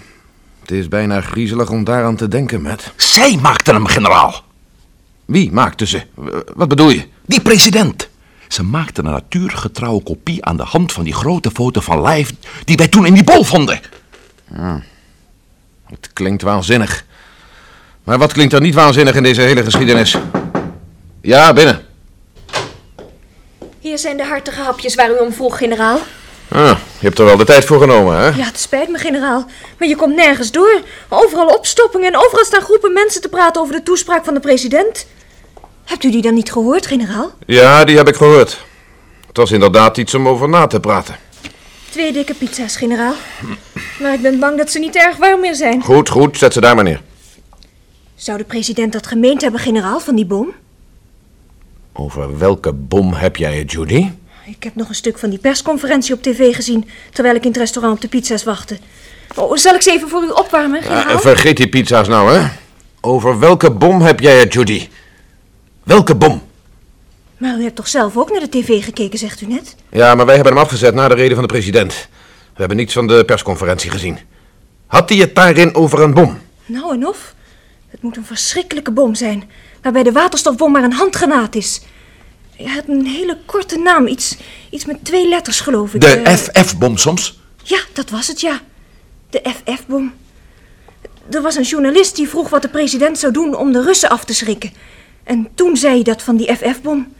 Het 0.61 0.71
is 0.71 0.87
bijna 0.87 1.21
griezelig 1.21 1.69
om 1.69 1.83
daaraan 1.83 2.15
te 2.15 2.27
denken, 2.27 2.61
Matt. 2.61 2.93
Zij 2.95 3.37
maakten 3.41 3.73
hem, 3.73 3.85
generaal. 3.85 4.43
Wie 5.25 5.51
maakte 5.51 5.85
ze? 5.85 6.01
W- 6.13 6.29
Wat 6.55 6.67
bedoel 6.67 6.89
je? 6.89 7.05
Die 7.25 7.41
president. 7.41 8.09
Ze 8.47 8.63
maakten 8.63 9.05
een 9.05 9.11
natuurgetrouwe 9.11 10.03
kopie 10.03 10.45
aan 10.45 10.57
de 10.57 10.63
hand 10.63 10.91
van 10.91 11.03
die 11.03 11.13
grote 11.13 11.51
foto 11.51 11.79
van 11.81 12.01
Live... 12.07 12.33
die 12.63 12.77
wij 12.77 12.87
toen 12.87 13.05
in 13.05 13.13
die 13.13 13.23
bol 13.23 13.43
vonden. 13.43 13.79
Het 15.85 16.09
klinkt 16.13 16.41
waanzinnig. 16.41 17.05
Maar 18.03 18.17
wat 18.17 18.33
klinkt 18.33 18.53
er 18.53 18.61
niet 18.61 18.73
waanzinnig 18.75 19.15
in 19.15 19.23
deze 19.23 19.41
hele 19.41 19.63
geschiedenis? 19.63 20.17
Ja, 21.21 21.53
binnen. 21.53 21.85
Hier 23.79 23.97
zijn 23.97 24.17
de 24.17 24.25
hartige 24.25 24.61
hapjes 24.61 24.95
waar 24.95 25.09
u 25.11 25.17
om 25.17 25.33
vroeg, 25.33 25.57
generaal. 25.57 25.99
Ah, 26.47 26.77
je 26.99 27.05
hebt 27.07 27.19
er 27.19 27.25
wel 27.25 27.37
de 27.37 27.45
tijd 27.45 27.65
voor 27.65 27.79
genomen, 27.79 28.17
hè? 28.17 28.25
Ja, 28.27 28.45
het 28.45 28.59
spijt 28.59 28.89
me, 28.89 28.97
generaal. 28.97 29.45
Maar 29.79 29.87
je 29.87 29.95
komt 29.95 30.15
nergens 30.15 30.51
door. 30.51 30.81
Overal 31.09 31.47
opstoppingen 31.47 32.13
en 32.13 32.19
overal 32.19 32.45
staan 32.45 32.61
groepen 32.61 32.93
mensen 32.93 33.21
te 33.21 33.29
praten 33.29 33.61
over 33.61 33.73
de 33.75 33.83
toespraak 33.83 34.25
van 34.25 34.33
de 34.33 34.39
president. 34.39 35.07
Hebt 35.85 36.03
u 36.03 36.11
die 36.11 36.21
dan 36.21 36.33
niet 36.33 36.51
gehoord, 36.51 36.85
generaal? 36.85 37.31
Ja, 37.45 37.83
die 37.83 37.97
heb 37.97 38.07
ik 38.07 38.15
gehoord. 38.15 38.65
Het 39.27 39.37
was 39.37 39.51
inderdaad 39.51 39.97
iets 39.97 40.13
om 40.13 40.27
over 40.27 40.49
na 40.49 40.67
te 40.67 40.79
praten. 40.79 41.15
Twee 41.89 42.13
dikke 42.13 42.33
pizza's, 42.33 42.75
generaal. 42.75 43.13
Maar 44.01 44.13
ik 44.13 44.21
ben 44.21 44.39
bang 44.39 44.57
dat 44.57 44.71
ze 44.71 44.79
niet 44.79 44.95
erg 44.95 45.17
warm 45.17 45.39
meer 45.39 45.55
zijn. 45.55 45.81
Goed, 45.81 46.09
goed, 46.09 46.37
zet 46.37 46.53
ze 46.53 46.61
daar 46.61 46.75
maar 46.75 46.83
neer. 46.83 47.01
Zou 48.15 48.37
de 48.37 48.43
president 48.43 48.93
dat 48.93 49.07
gemeend 49.07 49.41
hebben, 49.41 49.59
generaal, 49.59 49.99
van 49.99 50.15
die 50.15 50.25
bom? 50.25 50.53
Over 51.93 52.37
welke 52.37 52.73
bom 52.73 53.13
heb 53.13 53.35
jij 53.35 53.57
het, 53.57 53.71
Judy? 53.71 54.09
Ik 54.45 54.63
heb 54.63 54.75
nog 54.75 54.89
een 54.89 54.95
stuk 54.95 55.17
van 55.17 55.29
die 55.29 55.39
persconferentie 55.39 56.13
op 56.13 56.21
tv 56.21 56.55
gezien... 56.55 56.89
terwijl 57.11 57.35
ik 57.35 57.41
in 57.41 57.47
het 57.49 57.57
restaurant 57.57 57.95
op 57.95 58.01
de 58.01 58.07
pizza's 58.07 58.43
wachtte. 58.43 58.77
Oh, 59.35 59.55
zal 59.55 59.75
ik 59.75 59.81
ze 59.81 59.91
even 59.91 60.09
voor 60.09 60.23
u 60.23 60.29
opwarmen, 60.29 60.81
generaal? 60.81 61.15
Ah, 61.15 61.21
vergeet 61.21 61.57
die 61.57 61.69
pizza's 61.69 62.07
nou, 62.07 62.31
hè? 62.31 62.47
Over 63.01 63.39
welke 63.39 63.71
bom 63.71 64.01
heb 64.01 64.19
jij 64.19 64.39
het, 64.39 64.53
Judy? 64.53 64.87
Welke 65.85 66.15
bom? 66.15 66.41
Maar 67.37 67.57
u 67.59 67.63
hebt 67.63 67.75
toch 67.75 67.87
zelf 67.87 68.17
ook 68.17 68.31
naar 68.31 68.39
de 68.39 68.49
tv 68.49 68.83
gekeken, 68.83 69.19
zegt 69.19 69.41
u 69.41 69.45
net? 69.45 69.75
Ja, 69.91 70.15
maar 70.15 70.25
wij 70.25 70.35
hebben 70.35 70.53
hem 70.53 70.61
afgezet 70.61 70.93
na 70.93 71.07
de 71.07 71.15
reden 71.15 71.35
van 71.35 71.45
de 71.47 71.53
president. 71.53 72.07
We 72.53 72.59
hebben 72.59 72.77
niets 72.77 72.93
van 72.93 73.07
de 73.07 73.23
persconferentie 73.25 73.89
gezien. 73.91 74.17
Had 74.87 75.09
hij 75.09 75.17
het 75.17 75.35
daarin 75.35 75.75
over 75.75 76.01
een 76.01 76.13
bom? 76.13 76.37
Nou 76.65 76.93
en 76.93 77.07
of. 77.07 77.33
Het 77.87 78.01
moet 78.01 78.17
een 78.17 78.25
verschrikkelijke 78.25 78.91
bom 78.91 79.15
zijn... 79.15 79.49
waarbij 79.81 80.03
de 80.03 80.11
waterstofbom 80.11 80.71
maar 80.71 80.83
een 80.83 80.93
handgranaat 80.93 81.55
is. 81.55 81.81
Hij 82.55 82.73
had 82.73 82.83
een 82.87 83.05
hele 83.05 83.37
korte 83.45 83.77
naam. 83.77 84.07
Iets, 84.07 84.37
iets 84.69 84.85
met 84.85 85.05
twee 85.05 85.27
letters, 85.29 85.59
geloof 85.59 85.93
ik. 85.93 86.01
De 86.01 86.07
Eh, 86.07 86.33
FF-bom 86.35 86.97
soms? 86.97 87.39
Ja, 87.63 87.79
dat 87.93 88.09
was 88.09 88.27
het, 88.27 88.41
ja. 88.41 88.61
De 89.29 89.41
FF-bom. 89.63 90.13
Er 91.31 91.41
was 91.41 91.55
een 91.55 91.63
journalist 91.63 92.15
die 92.15 92.29
vroeg 92.29 92.49
wat 92.49 92.61
de 92.61 92.69
president 92.69 93.17
zou 93.19 93.33
doen 93.33 93.55
om 93.55 93.71
de 93.71 93.81
Russen 93.83 94.09
af 94.09 94.23
te 94.25 94.33
schrikken. 94.33 94.71
En 95.25 95.47
toen 95.55 95.77
zei 95.77 95.93
hij 95.93 96.03
dat 96.03 96.21
van 96.21 96.37
die 96.37 96.55
FF-bom. 96.55 97.13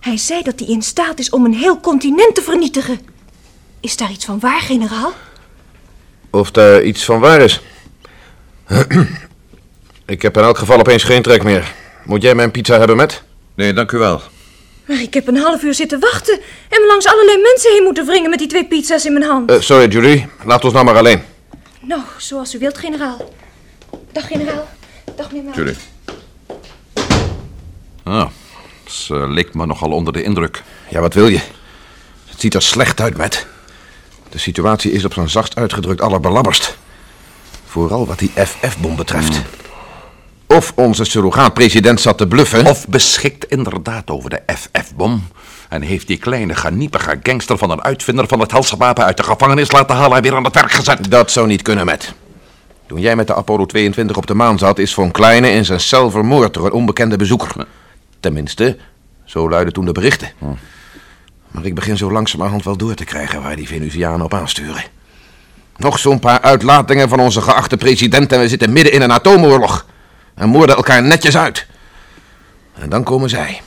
Hij 0.00 0.16
zei 0.16 0.42
dat 0.42 0.58
hij 0.58 0.68
in 0.68 0.82
staat 0.82 1.18
is 1.18 1.30
om 1.30 1.44
een 1.44 1.54
heel 1.54 1.80
continent 1.80 2.34
te 2.34 2.42
vernietigen. 2.42 3.00
Is 3.80 3.96
daar 3.96 4.10
iets 4.10 4.24
van 4.24 4.40
waar, 4.40 4.60
generaal? 4.60 5.12
Of 6.30 6.50
daar 6.50 6.82
iets 6.82 7.04
van 7.04 7.20
waar 7.20 7.40
is? 7.40 7.60
ik 10.06 10.22
heb 10.22 10.36
in 10.36 10.42
elk 10.42 10.58
geval 10.58 10.78
opeens 10.78 11.02
geen 11.02 11.22
trek 11.22 11.42
meer. 11.42 11.74
Moet 12.04 12.22
jij 12.22 12.34
mijn 12.34 12.50
pizza 12.50 12.78
hebben 12.78 12.96
met? 12.96 13.22
Nee, 13.54 13.72
dank 13.72 13.92
u 13.92 13.98
wel. 13.98 14.20
Maar 14.86 15.00
ik 15.00 15.14
heb 15.14 15.26
een 15.26 15.36
half 15.36 15.62
uur 15.62 15.74
zitten 15.74 16.00
wachten 16.00 16.34
en 16.68 16.80
me 16.80 16.86
langs 16.86 17.06
allerlei 17.06 17.42
mensen 17.42 17.72
heen 17.72 17.82
moeten 17.82 18.06
wringen 18.06 18.30
met 18.30 18.38
die 18.38 18.48
twee 18.48 18.66
pizza's 18.66 19.04
in 19.04 19.12
mijn 19.12 19.24
hand. 19.24 19.50
Eh, 19.50 19.60
sorry, 19.60 19.88
Judy. 19.88 20.24
Laat 20.44 20.64
ons 20.64 20.72
nou 20.72 20.84
maar 20.84 20.96
alleen. 20.96 21.22
Nou, 21.80 22.00
zoals 22.18 22.54
u 22.54 22.58
wilt, 22.58 22.78
generaal. 22.78 23.32
Dag, 24.12 24.26
generaal. 24.26 24.68
Dag, 25.16 25.32
meneer 25.32 25.64
Melk. 25.64 25.76
Ah, 28.04 28.26
ze 28.86 29.14
leek 29.28 29.54
me 29.54 29.66
nogal 29.66 29.90
onder 29.90 30.12
de 30.12 30.22
indruk. 30.22 30.62
Ja, 30.90 31.00
wat 31.00 31.14
wil 31.14 31.28
je? 31.28 31.40
Het 32.26 32.40
ziet 32.40 32.54
er 32.54 32.62
slecht 32.62 33.00
uit, 33.00 33.16
Matt. 33.16 33.46
De 34.28 34.38
situatie 34.38 34.92
is 34.92 35.04
op 35.04 35.12
zijn 35.12 35.28
zachtst 35.28 35.56
uitgedrukt 35.56 36.00
allerbelabberst. 36.00 36.76
Vooral 37.66 38.06
wat 38.06 38.18
die 38.18 38.30
FF-bom 38.34 38.96
betreft. 38.96 39.42
Of 40.46 40.72
onze 40.74 41.04
surrogaat-president 41.04 42.00
zat 42.00 42.18
te 42.18 42.26
bluffen... 42.26 42.66
Of 42.66 42.88
beschikt 42.88 43.44
inderdaad 43.44 44.10
over 44.10 44.30
de 44.30 44.42
FF-bom. 44.46 45.28
En 45.68 45.82
heeft 45.82 46.06
die 46.06 46.18
kleine 46.18 46.54
geniepige 46.54 47.18
gangster 47.22 47.58
van 47.58 47.70
een 47.70 47.82
uitvinder 47.82 48.28
van 48.28 48.40
het 48.40 48.50
helse 48.50 48.76
wapen 48.76 49.04
uit 49.04 49.16
de 49.16 49.22
gevangenis 49.22 49.72
laten 49.72 49.96
halen 49.96 50.16
en 50.16 50.22
weer 50.22 50.34
aan 50.34 50.44
het 50.44 50.54
werk 50.54 50.72
gezet. 50.72 51.10
Dat 51.10 51.30
zou 51.30 51.46
niet 51.46 51.62
kunnen, 51.62 51.86
Matt. 51.86 52.14
Toen 52.86 53.00
jij 53.00 53.16
met 53.16 53.26
de 53.26 53.34
Apollo 53.34 53.66
22 53.66 54.16
op 54.16 54.26
de 54.26 54.34
maan 54.34 54.58
zat... 54.58 54.78
is 54.78 54.94
Von 54.94 55.10
Kleine 55.10 55.50
in 55.50 55.64
zijn 55.64 55.80
cel 55.80 56.10
vermoord 56.10 56.54
door 56.54 56.66
een 56.66 56.72
onbekende 56.72 57.16
bezoeker. 57.16 57.66
Tenminste, 58.24 58.76
zo 59.24 59.48
luiden 59.48 59.72
toen 59.72 59.84
de 59.84 59.92
berichten. 59.92 60.28
Maar 61.50 61.64
ik 61.64 61.74
begin 61.74 61.96
zo 61.96 62.12
langzamerhand 62.12 62.64
wel 62.64 62.76
door 62.76 62.94
te 62.94 63.04
krijgen... 63.04 63.42
waar 63.42 63.56
die 63.56 63.66
Venusianen 63.66 64.24
op 64.24 64.34
aansturen. 64.34 64.82
Nog 65.76 65.98
zo'n 65.98 66.18
paar 66.18 66.40
uitlatingen 66.40 67.08
van 67.08 67.20
onze 67.20 67.40
geachte 67.40 67.76
president... 67.76 68.32
en 68.32 68.40
we 68.40 68.48
zitten 68.48 68.72
midden 68.72 68.92
in 68.92 69.02
een 69.02 69.12
atoomoorlog. 69.12 69.86
En 70.34 70.48
moorden 70.48 70.76
elkaar 70.76 71.02
netjes 71.02 71.36
uit. 71.36 71.66
En 72.74 72.88
dan 72.88 73.02
komen 73.02 73.28
zij. 73.28 73.60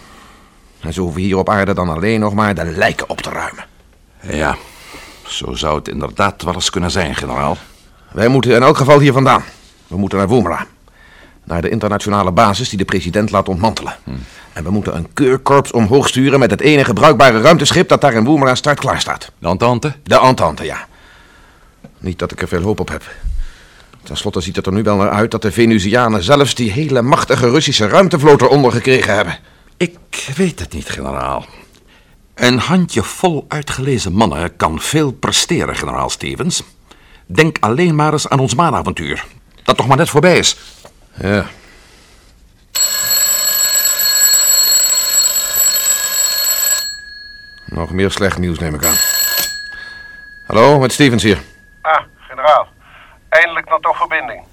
En 0.80 0.94
zo 0.94 1.02
hoeven 1.02 1.22
we 1.22 1.28
hier 1.28 1.38
op 1.38 1.50
aarde 1.50 1.74
dan 1.74 1.90
alleen 1.90 2.20
nog 2.20 2.34
maar 2.34 2.56
de 2.56 2.66
lijken 2.66 3.10
op 3.10 3.22
te 3.22 3.30
ruimen. 3.30 3.66
Ja, 4.22 4.58
Zo 5.28 5.54
zou 5.54 5.78
het 5.78 5.88
inderdaad 5.88 6.42
wel 6.44 6.54
eens 6.54 6.70
kunnen 6.70 6.92
zijn, 6.92 7.16
generaal. 7.16 7.58
Wij 8.12 8.28
moeten 8.28 8.56
in 8.56 8.64
elk 8.64 8.78
geval 8.78 9.00
hier 9.00 9.14
vandaan. 9.14 9.44
We 9.88 9.98
moeten 9.98 10.18
naar 10.18 10.28
Woomera. 10.28 10.66
Naar 11.48 11.62
de 11.62 11.70
internationale 11.70 12.32
basis 12.32 12.70
die 12.70 12.78
de 12.78 12.86
president 12.86 13.32
laat 13.32 13.50
ontmantelen. 13.50 13.96
En 14.54 14.64
we 14.64 14.70
moeten 14.70 14.96
een 14.96 15.14
keurkorps 15.14 15.72
omhoog 15.72 16.08
sturen 16.08 16.40
met 16.40 16.52
het 16.52 16.62
enige 16.62 16.94
bruikbare 16.94 17.42
ruimteschip 17.42 17.90
dat 17.90 18.02
daar 18.02 18.14
in 18.14 18.24
Woomera 18.24 18.56
start 18.56 18.80
klaar 18.80 19.00
staat. 19.02 19.32
De 19.40 19.48
Entente? 19.48 19.94
De 20.04 20.20
Entente, 20.20 20.64
ja. 20.64 20.88
Niet 21.98 22.20
dat 22.20 22.32
ik 22.32 22.42
er 22.42 22.48
veel 22.48 22.62
hoop 22.62 22.80
op 22.80 22.90
heb. 22.90 23.04
Ten 24.04 24.18
slotte 24.18 24.42
ziet 24.42 24.56
het 24.56 24.66
er 24.66 24.72
nu 24.72 24.84
wel 24.84 24.96
naar 24.96 25.10
uit 25.10 25.32
dat 25.32 25.42
de 25.42 25.52
Venusianen 25.52 26.24
zelfs 26.24 26.56
die 26.56 26.72
hele 26.72 27.02
machtige 27.02 27.50
Russische 27.50 27.88
ruimtevloot 27.88 28.42
eronder 28.42 28.72
gekregen 28.72 29.16
hebben. 29.16 29.38
Ik 29.78 30.32
weet 30.36 30.60
het 30.60 30.74
niet, 30.74 30.90
generaal. 30.90 31.46
Een 32.36 32.58
handjevol 32.58 33.46
uitgelezen 33.48 34.14
mannen 34.14 34.56
kan 34.56 34.80
veel 34.80 35.12
presteren, 35.12 35.76
generaal 35.76 36.10
Stevens. 36.10 36.64
Denk 37.26 37.58
alleen 37.60 37.96
maar 37.96 38.14
eens 38.14 38.30
aan 38.30 38.40
ons 38.40 38.56
maanavontuur. 38.56 39.26
Dat 39.64 39.78
nog 39.78 39.88
maar 39.88 39.98
net 39.98 40.10
voorbij 40.10 40.38
is. 40.38 40.58
Ja. 41.20 41.46
Nog 47.66 47.92
meer 47.92 48.12
slecht 48.12 48.38
nieuws 48.38 48.60
neem 48.60 48.74
ik 48.76 48.86
aan. 48.86 48.96
Hallo, 50.48 50.80
met 50.80 50.92
Stevens 50.92 51.24
hier. 51.24 51.38
Ah, 51.82 52.00
generaal. 52.18 52.68
Eindelijk 53.30 53.70
dan 53.70 53.82
toch 53.82 53.98
verbinding. 53.98 54.44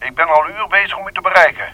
Ik 0.00 0.14
ben 0.14 0.28
al 0.28 0.44
een 0.44 0.54
uur 0.54 0.66
bezig 0.68 0.98
om 0.98 1.08
u 1.08 1.12
te 1.12 1.20
bereiken. 1.20 1.66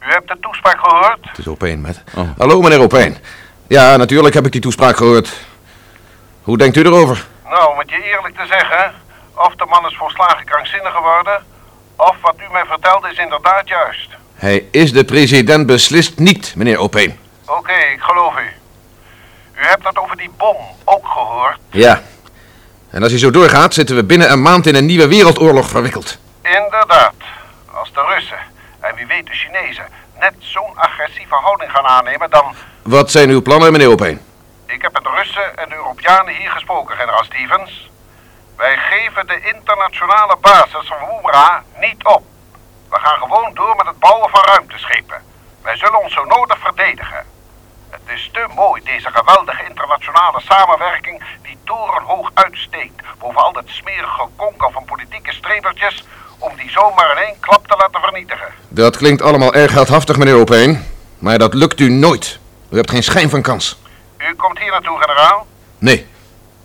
U 0.00 0.12
hebt 0.12 0.28
de 0.28 0.36
toespraak 0.40 0.78
gehoord? 0.80 1.18
Het 1.28 1.38
is 1.38 1.48
Opeen 1.48 1.80
met. 1.80 2.02
Hallo, 2.38 2.60
meneer 2.60 2.80
Opeen. 2.80 3.16
Ja, 3.66 3.96
natuurlijk 3.96 4.34
heb 4.34 4.46
ik 4.46 4.52
die 4.52 4.60
toespraak 4.60 4.96
gehoord. 4.96 5.32
Hoe 6.42 6.58
denkt 6.58 6.76
u 6.76 6.82
erover? 6.82 7.26
Nou, 7.44 7.72
om 7.72 7.78
het 7.78 7.90
je 7.90 8.02
eerlijk 8.02 8.36
te 8.36 8.46
zeggen, 8.46 8.94
of 9.34 9.54
de 9.54 9.64
man 9.64 9.86
is 9.86 9.96
volslagen 9.96 10.44
krankzinnig 10.44 10.92
geworden, 10.92 11.44
of 12.08 12.16
wat 12.20 12.34
u 12.38 12.52
mij 12.52 12.64
vertelde 12.66 13.10
is 13.10 13.18
inderdaad 13.18 13.68
juist. 13.68 14.08
Hij 14.34 14.66
is 14.70 14.92
de 14.92 15.04
president 15.04 15.66
beslist 15.66 16.18
niet, 16.18 16.52
meneer 16.56 16.78
Opeen. 16.78 17.18
Oké, 17.46 17.72
ik 17.72 18.00
geloof 18.00 18.34
u. 18.38 18.48
U 19.60 19.66
hebt 19.66 19.82
dat 19.82 19.96
over 19.96 20.16
die 20.16 20.30
bom 20.36 20.56
ook 20.84 21.06
gehoord? 21.06 21.58
Ja. 21.70 22.02
En 22.90 23.02
als 23.02 23.10
hij 23.10 23.20
zo 23.20 23.30
doorgaat, 23.30 23.74
zitten 23.74 23.96
we 23.96 24.04
binnen 24.04 24.30
een 24.30 24.42
maand 24.42 24.66
in 24.66 24.74
een 24.74 24.86
nieuwe 24.86 25.08
wereldoorlog 25.08 25.68
verwikkeld. 25.68 26.18
Inderdaad. 26.42 27.14
Als 27.72 27.92
de 27.92 28.04
Russen, 28.14 28.38
en 28.80 28.94
wie 28.94 29.06
weet 29.06 29.26
de 29.26 29.32
Chinezen, 29.32 29.84
net 30.20 30.34
zo'n 30.38 30.72
agressieve 30.76 31.34
houding 31.34 31.70
gaan 31.70 31.86
aannemen, 31.86 32.30
dan... 32.30 32.54
Wat 32.82 33.10
zijn 33.10 33.30
uw 33.30 33.42
plannen, 33.42 33.72
meneer 33.72 33.90
Opeen? 33.90 34.20
Ik 34.66 34.82
heb 34.82 34.92
met 34.92 35.02
de 35.02 35.10
Russen 35.16 35.58
en 35.58 35.68
de 35.68 35.74
Europeanen 35.74 36.34
hier 36.34 36.50
gesproken, 36.50 36.96
generaal 36.96 37.24
Stevens. 37.24 37.89
Wij 38.60 38.76
geven 38.76 39.26
de 39.26 39.40
internationale 39.54 40.36
basis 40.40 40.86
van 40.88 40.96
Woemra 41.08 41.62
niet 41.80 42.04
op. 42.04 42.22
We 42.90 42.98
gaan 42.98 43.18
gewoon 43.18 43.50
door 43.54 43.76
met 43.76 43.86
het 43.86 43.98
bouwen 43.98 44.30
van 44.30 44.44
ruimteschepen. 44.44 45.22
Wij 45.62 45.76
zullen 45.76 46.02
ons 46.02 46.12
zo 46.12 46.24
nodig 46.24 46.58
verdedigen. 46.58 47.24
Het 47.90 48.00
is 48.06 48.30
te 48.32 48.46
mooi, 48.54 48.82
deze 48.84 49.10
geweldige 49.10 49.64
internationale 49.68 50.40
samenwerking 50.40 51.22
die 51.42 51.58
torenhoog 51.64 52.30
uitsteekt 52.34 53.02
boven 53.18 53.42
al 53.42 53.52
dat 53.52 53.64
smerige 53.66 54.28
konkel 54.36 54.70
van 54.70 54.84
politieke 54.84 55.32
strebertjes, 55.32 56.04
om 56.38 56.56
die 56.56 56.70
zomaar 56.70 57.10
in 57.10 57.22
één 57.26 57.40
klap 57.40 57.66
te 57.66 57.76
laten 57.76 58.00
vernietigen. 58.00 58.48
Dat 58.68 58.96
klinkt 58.96 59.22
allemaal 59.22 59.54
erg 59.54 59.72
heldhaftig, 59.72 60.16
meneer 60.16 60.36
Opeen. 60.40 60.86
Maar 61.18 61.38
dat 61.38 61.54
lukt 61.54 61.80
u 61.80 61.88
nooit. 61.90 62.38
U 62.70 62.76
hebt 62.76 62.90
geen 62.90 63.02
schijn 63.02 63.30
van 63.30 63.42
kans. 63.42 63.80
U 64.18 64.34
komt 64.34 64.58
hier 64.58 64.70
naartoe, 64.70 64.98
generaal? 65.00 65.46
Nee, 65.78 66.06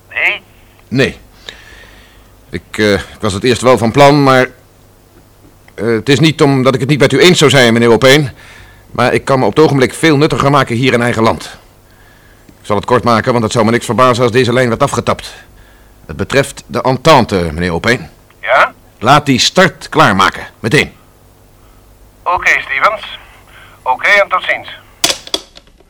Nee? 0.09 0.43
nee. 0.87 1.19
Ik, 2.55 2.77
eh, 2.77 2.93
ik 2.93 3.17
was 3.19 3.33
het 3.33 3.43
eerst 3.43 3.61
wel 3.61 3.77
van 3.77 3.91
plan, 3.91 4.23
maar... 4.23 4.47
eh, 5.75 5.85
het 5.85 6.09
is 6.09 6.19
niet 6.19 6.41
omdat 6.41 6.73
ik 6.73 6.79
het 6.79 6.89
niet 6.89 6.99
met 6.99 7.13
u 7.13 7.19
eens 7.19 7.37
zou 7.37 7.51
zijn, 7.51 7.73
meneer 7.73 7.89
Opeen. 7.91 8.29
Maar 8.91 9.13
ik 9.13 9.25
kan 9.25 9.39
me 9.39 9.45
op 9.45 9.55
het 9.55 9.65
ogenblik 9.65 9.93
veel 9.93 10.17
nuttiger 10.17 10.51
maken 10.51 10.75
hier 10.75 10.93
in 10.93 11.01
eigen 11.01 11.23
land. 11.23 11.57
Ik 12.47 12.65
zal 12.71 12.75
het 12.75 12.85
kort 12.85 13.03
maken, 13.03 13.31
want 13.31 13.43
het 13.43 13.53
zou 13.53 13.65
me 13.65 13.71
niks 13.71 13.85
verbazen 13.85 14.23
als 14.23 14.31
deze 14.31 14.53
lijn 14.53 14.69
werd 14.69 14.83
afgetapt. 14.83 15.33
Het 16.05 16.15
betreft 16.15 16.63
de 16.67 16.81
entente, 16.81 17.49
meneer 17.53 17.73
Opeen. 17.73 18.07
Ja? 18.41 18.73
Laat 18.99 19.25
die 19.25 19.39
start 19.39 19.89
klaarmaken, 19.89 20.47
meteen. 20.59 20.91
Oké, 22.23 22.49
Stevens. 22.49 23.19
Oké, 23.81 24.07
en 24.09 24.27
tot 24.29 24.43
ziens. 24.43 24.69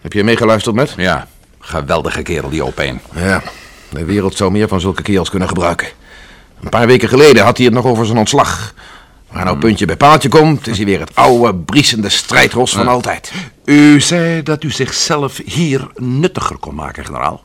Heb 0.02 0.14
je 0.14 0.24
meegeluisterd 0.24 0.76
met? 0.76 0.94
Ja, 0.98 1.28
geweldige 1.60 2.22
kerel, 2.22 2.50
die 2.50 2.64
Opeen. 2.64 3.02
Ja, 3.14 3.42
de 3.90 4.06
wereld 4.06 4.36
zou 4.36 4.52
meer 4.52 4.68
van 4.68 4.80
zulke 4.82 5.02
kerels 5.02 5.30
kunnen 5.30 5.48
gebruiken. 5.48 5.88
Een 6.66 6.72
paar 6.72 6.88
weken 6.88 7.10
geleden 7.10 7.44
had 7.44 7.58
hij 7.58 7.66
het 7.66 7.76
nog 7.76 7.86
over 7.86 8.06
zijn 8.06 8.18
ontslag. 8.18 8.74
Maar 9.32 9.46
nou 9.46 9.58
puntje 9.58 9.86
bij 9.86 9.98
paaltje 9.98 10.30
komt, 10.30 10.68
is 10.68 10.78
hij 10.78 10.86
weer 10.86 11.00
het 11.00 11.16
oude, 11.16 11.56
briesende 11.56 12.10
strijdros 12.10 12.72
van 12.74 12.88
altijd. 12.88 13.32
U 13.66 14.02
zei 14.02 14.44
dat 14.44 14.64
u 14.64 14.72
zichzelf 14.72 15.42
hier 15.46 15.88
nuttiger 15.96 16.58
kon 16.58 16.76
maken, 16.76 17.06
generaal. 17.06 17.44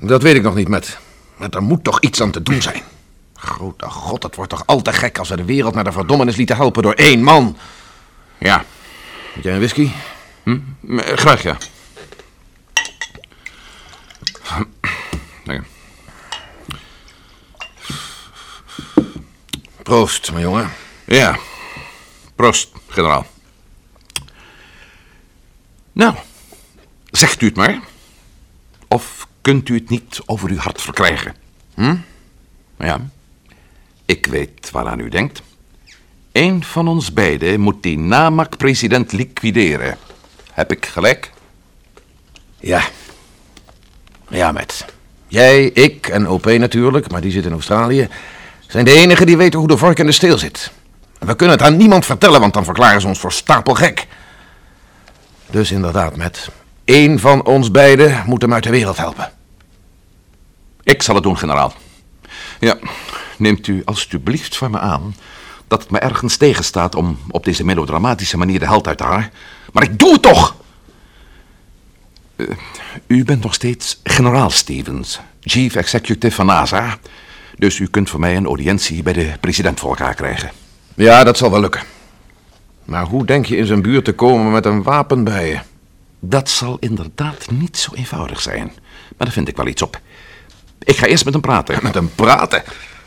Dat 0.00 0.22
weet 0.22 0.34
ik 0.34 0.42
nog 0.42 0.54
niet, 0.54 0.68
met. 0.68 0.98
Maar 1.36 1.48
er 1.50 1.62
moet 1.62 1.84
toch 1.84 2.00
iets 2.00 2.20
aan 2.20 2.30
te 2.30 2.42
doen 2.42 2.62
zijn. 2.62 2.82
Grote 3.34 3.84
god, 3.90 4.22
het 4.22 4.36
wordt 4.36 4.50
toch 4.50 4.62
al 4.66 4.82
te 4.82 4.92
gek 4.92 5.18
als 5.18 5.28
we 5.28 5.36
de 5.36 5.44
wereld 5.44 5.74
naar 5.74 5.84
de 5.84 5.92
verdommenis 5.92 6.36
lieten 6.36 6.56
helpen 6.56 6.82
door 6.82 6.92
één 6.92 7.22
man. 7.22 7.56
Ja, 8.38 8.64
Heb 9.34 9.44
jij 9.44 9.52
een 9.52 9.58
whisky? 9.58 9.90
hm? 10.42 10.58
Eh, 10.88 11.16
graag 11.16 11.42
ja. 11.42 11.56
Proost, 19.88 20.32
mijn 20.32 20.44
jongen. 20.44 20.70
Ja, 21.04 21.38
proost, 22.34 22.68
generaal. 22.86 23.26
Nou, 25.92 26.14
zegt 27.10 27.40
u 27.40 27.46
het 27.46 27.56
maar. 27.56 27.80
Of 28.88 29.28
kunt 29.40 29.68
u 29.68 29.74
het 29.74 29.88
niet 29.88 30.20
over 30.26 30.50
uw 30.50 30.56
hart 30.56 30.80
verkrijgen? 30.80 31.34
Hm? 31.74 31.96
Ja, 32.78 33.00
ik 34.04 34.26
weet 34.26 34.70
waaraan 34.70 35.00
u 35.00 35.08
denkt. 35.08 35.42
Eén 36.32 36.64
van 36.64 36.88
ons 36.88 37.12
beiden 37.12 37.60
moet 37.60 37.82
die 37.82 37.98
namak-president 37.98 39.12
liquideren. 39.12 39.98
Heb 40.52 40.72
ik 40.72 40.86
gelijk? 40.86 41.32
Ja. 42.60 42.82
Ja, 44.28 44.52
met. 44.52 44.84
Jij, 45.28 45.64
ik 45.64 46.06
en 46.06 46.28
OP 46.28 46.46
natuurlijk, 46.46 47.10
maar 47.10 47.20
die 47.20 47.32
zit 47.32 47.44
in 47.44 47.52
Australië... 47.52 48.08
zijn 48.68 48.84
de 48.84 48.92
enigen 48.92 49.26
die 49.26 49.36
weten 49.36 49.58
hoe 49.58 49.68
de 49.68 49.76
vork 49.76 49.98
in 49.98 50.06
de 50.06 50.12
steel 50.12 50.38
zit. 50.38 50.70
En 51.18 51.26
we 51.26 51.36
kunnen 51.36 51.56
het 51.56 51.66
aan 51.66 51.76
niemand 51.76 52.04
vertellen, 52.04 52.40
want 52.40 52.54
dan 52.54 52.64
verklaren 52.64 53.00
ze 53.00 53.06
ons 53.06 53.18
voor 53.18 53.32
stapelgek. 53.32 54.06
Dus 55.50 55.70
inderdaad, 55.70 56.16
met. 56.16 56.50
Eén 56.84 57.18
van 57.18 57.44
ons 57.44 57.70
beiden 57.70 58.22
moet 58.26 58.42
hem 58.42 58.52
uit 58.52 58.62
de 58.62 58.70
wereld 58.70 58.96
helpen. 58.96 59.32
Ik 60.82 61.02
zal 61.02 61.14
het 61.14 61.24
doen, 61.24 61.38
generaal. 61.38 61.72
Ja, 62.60 62.78
neemt 63.38 63.66
u 63.66 63.82
alstublieft 63.84 64.56
van 64.56 64.70
me 64.70 64.78
aan 64.78 65.14
dat 65.68 65.82
het 65.82 65.90
me 65.90 65.98
ergens 65.98 66.36
tegenstaat 66.36 66.94
om 66.94 67.18
op 67.30 67.44
deze 67.44 67.64
melodramatische 67.64 68.36
manier 68.36 68.58
de 68.58 68.66
held 68.66 68.86
uit 68.86 68.98
te 68.98 69.04
hangen. 69.04 69.30
Maar 69.72 69.82
ik 69.82 69.98
doe 69.98 70.12
het 70.12 70.22
toch! 70.22 70.56
Eh, 72.36 72.46
u 73.06 73.24
bent 73.24 73.42
nog 73.42 73.54
steeds 73.54 74.00
generaal 74.02 74.50
Stevens, 74.50 75.20
chief 75.40 75.74
executive 75.74 76.34
van 76.34 76.46
NASA. 76.46 76.98
Dus 77.58 77.78
u 77.78 77.86
kunt 77.86 78.10
voor 78.10 78.20
mij 78.20 78.36
een 78.36 78.46
audiëntie 78.46 79.02
bij 79.02 79.12
de 79.12 79.32
president 79.40 79.80
voor 79.80 79.88
elkaar 79.88 80.14
krijgen. 80.14 80.50
Ja, 80.94 81.24
dat 81.24 81.36
zal 81.36 81.50
wel 81.50 81.60
lukken. 81.60 81.82
Maar 82.84 83.04
hoe 83.04 83.26
denk 83.26 83.46
je 83.46 83.56
in 83.56 83.66
zijn 83.66 83.82
buurt 83.82 84.04
te 84.04 84.12
komen 84.12 84.52
met 84.52 84.64
een 84.64 84.82
wapen 84.82 85.24
bij 85.24 85.48
je? 85.48 85.58
Dat 86.20 86.48
zal 86.48 86.76
inderdaad 86.80 87.50
niet 87.50 87.76
zo 87.76 87.90
eenvoudig 87.94 88.40
zijn. 88.40 88.64
Maar 88.64 89.26
daar 89.26 89.30
vind 89.30 89.48
ik 89.48 89.56
wel 89.56 89.66
iets 89.66 89.82
op. 89.82 90.00
Ik 90.78 90.96
ga 90.96 91.06
eerst 91.06 91.24
met 91.24 91.32
hem 91.32 91.42
praten. 91.42 91.78
Met 91.82 91.94
hem 91.94 92.10
praten? 92.14 92.62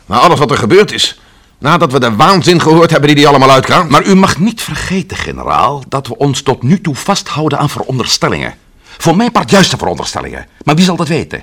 Na 0.06 0.18
alles 0.18 0.38
wat 0.38 0.50
er 0.50 0.56
gebeurd 0.56 0.92
is. 0.92 1.20
Nadat 1.58 1.92
we 1.92 2.00
de 2.00 2.16
waanzin 2.16 2.60
gehoord 2.60 2.90
hebben 2.90 3.08
die 3.08 3.16
die 3.16 3.28
allemaal 3.28 3.50
uitkraamt. 3.50 3.90
Maar 3.90 4.04
u 4.04 4.14
mag 4.14 4.38
niet 4.38 4.62
vergeten, 4.62 5.16
generaal, 5.16 5.82
dat 5.88 6.06
we 6.06 6.16
ons 6.16 6.42
tot 6.42 6.62
nu 6.62 6.80
toe 6.80 6.94
vasthouden 6.94 7.58
aan 7.58 7.70
veronderstellingen. 7.70 8.54
Voor 8.82 9.16
mijn 9.16 9.32
part 9.32 9.50
juiste 9.50 9.76
veronderstellingen. 9.76 10.46
Maar 10.64 10.74
wie 10.74 10.84
zal 10.84 10.96
dat 10.96 11.08
weten? 11.08 11.42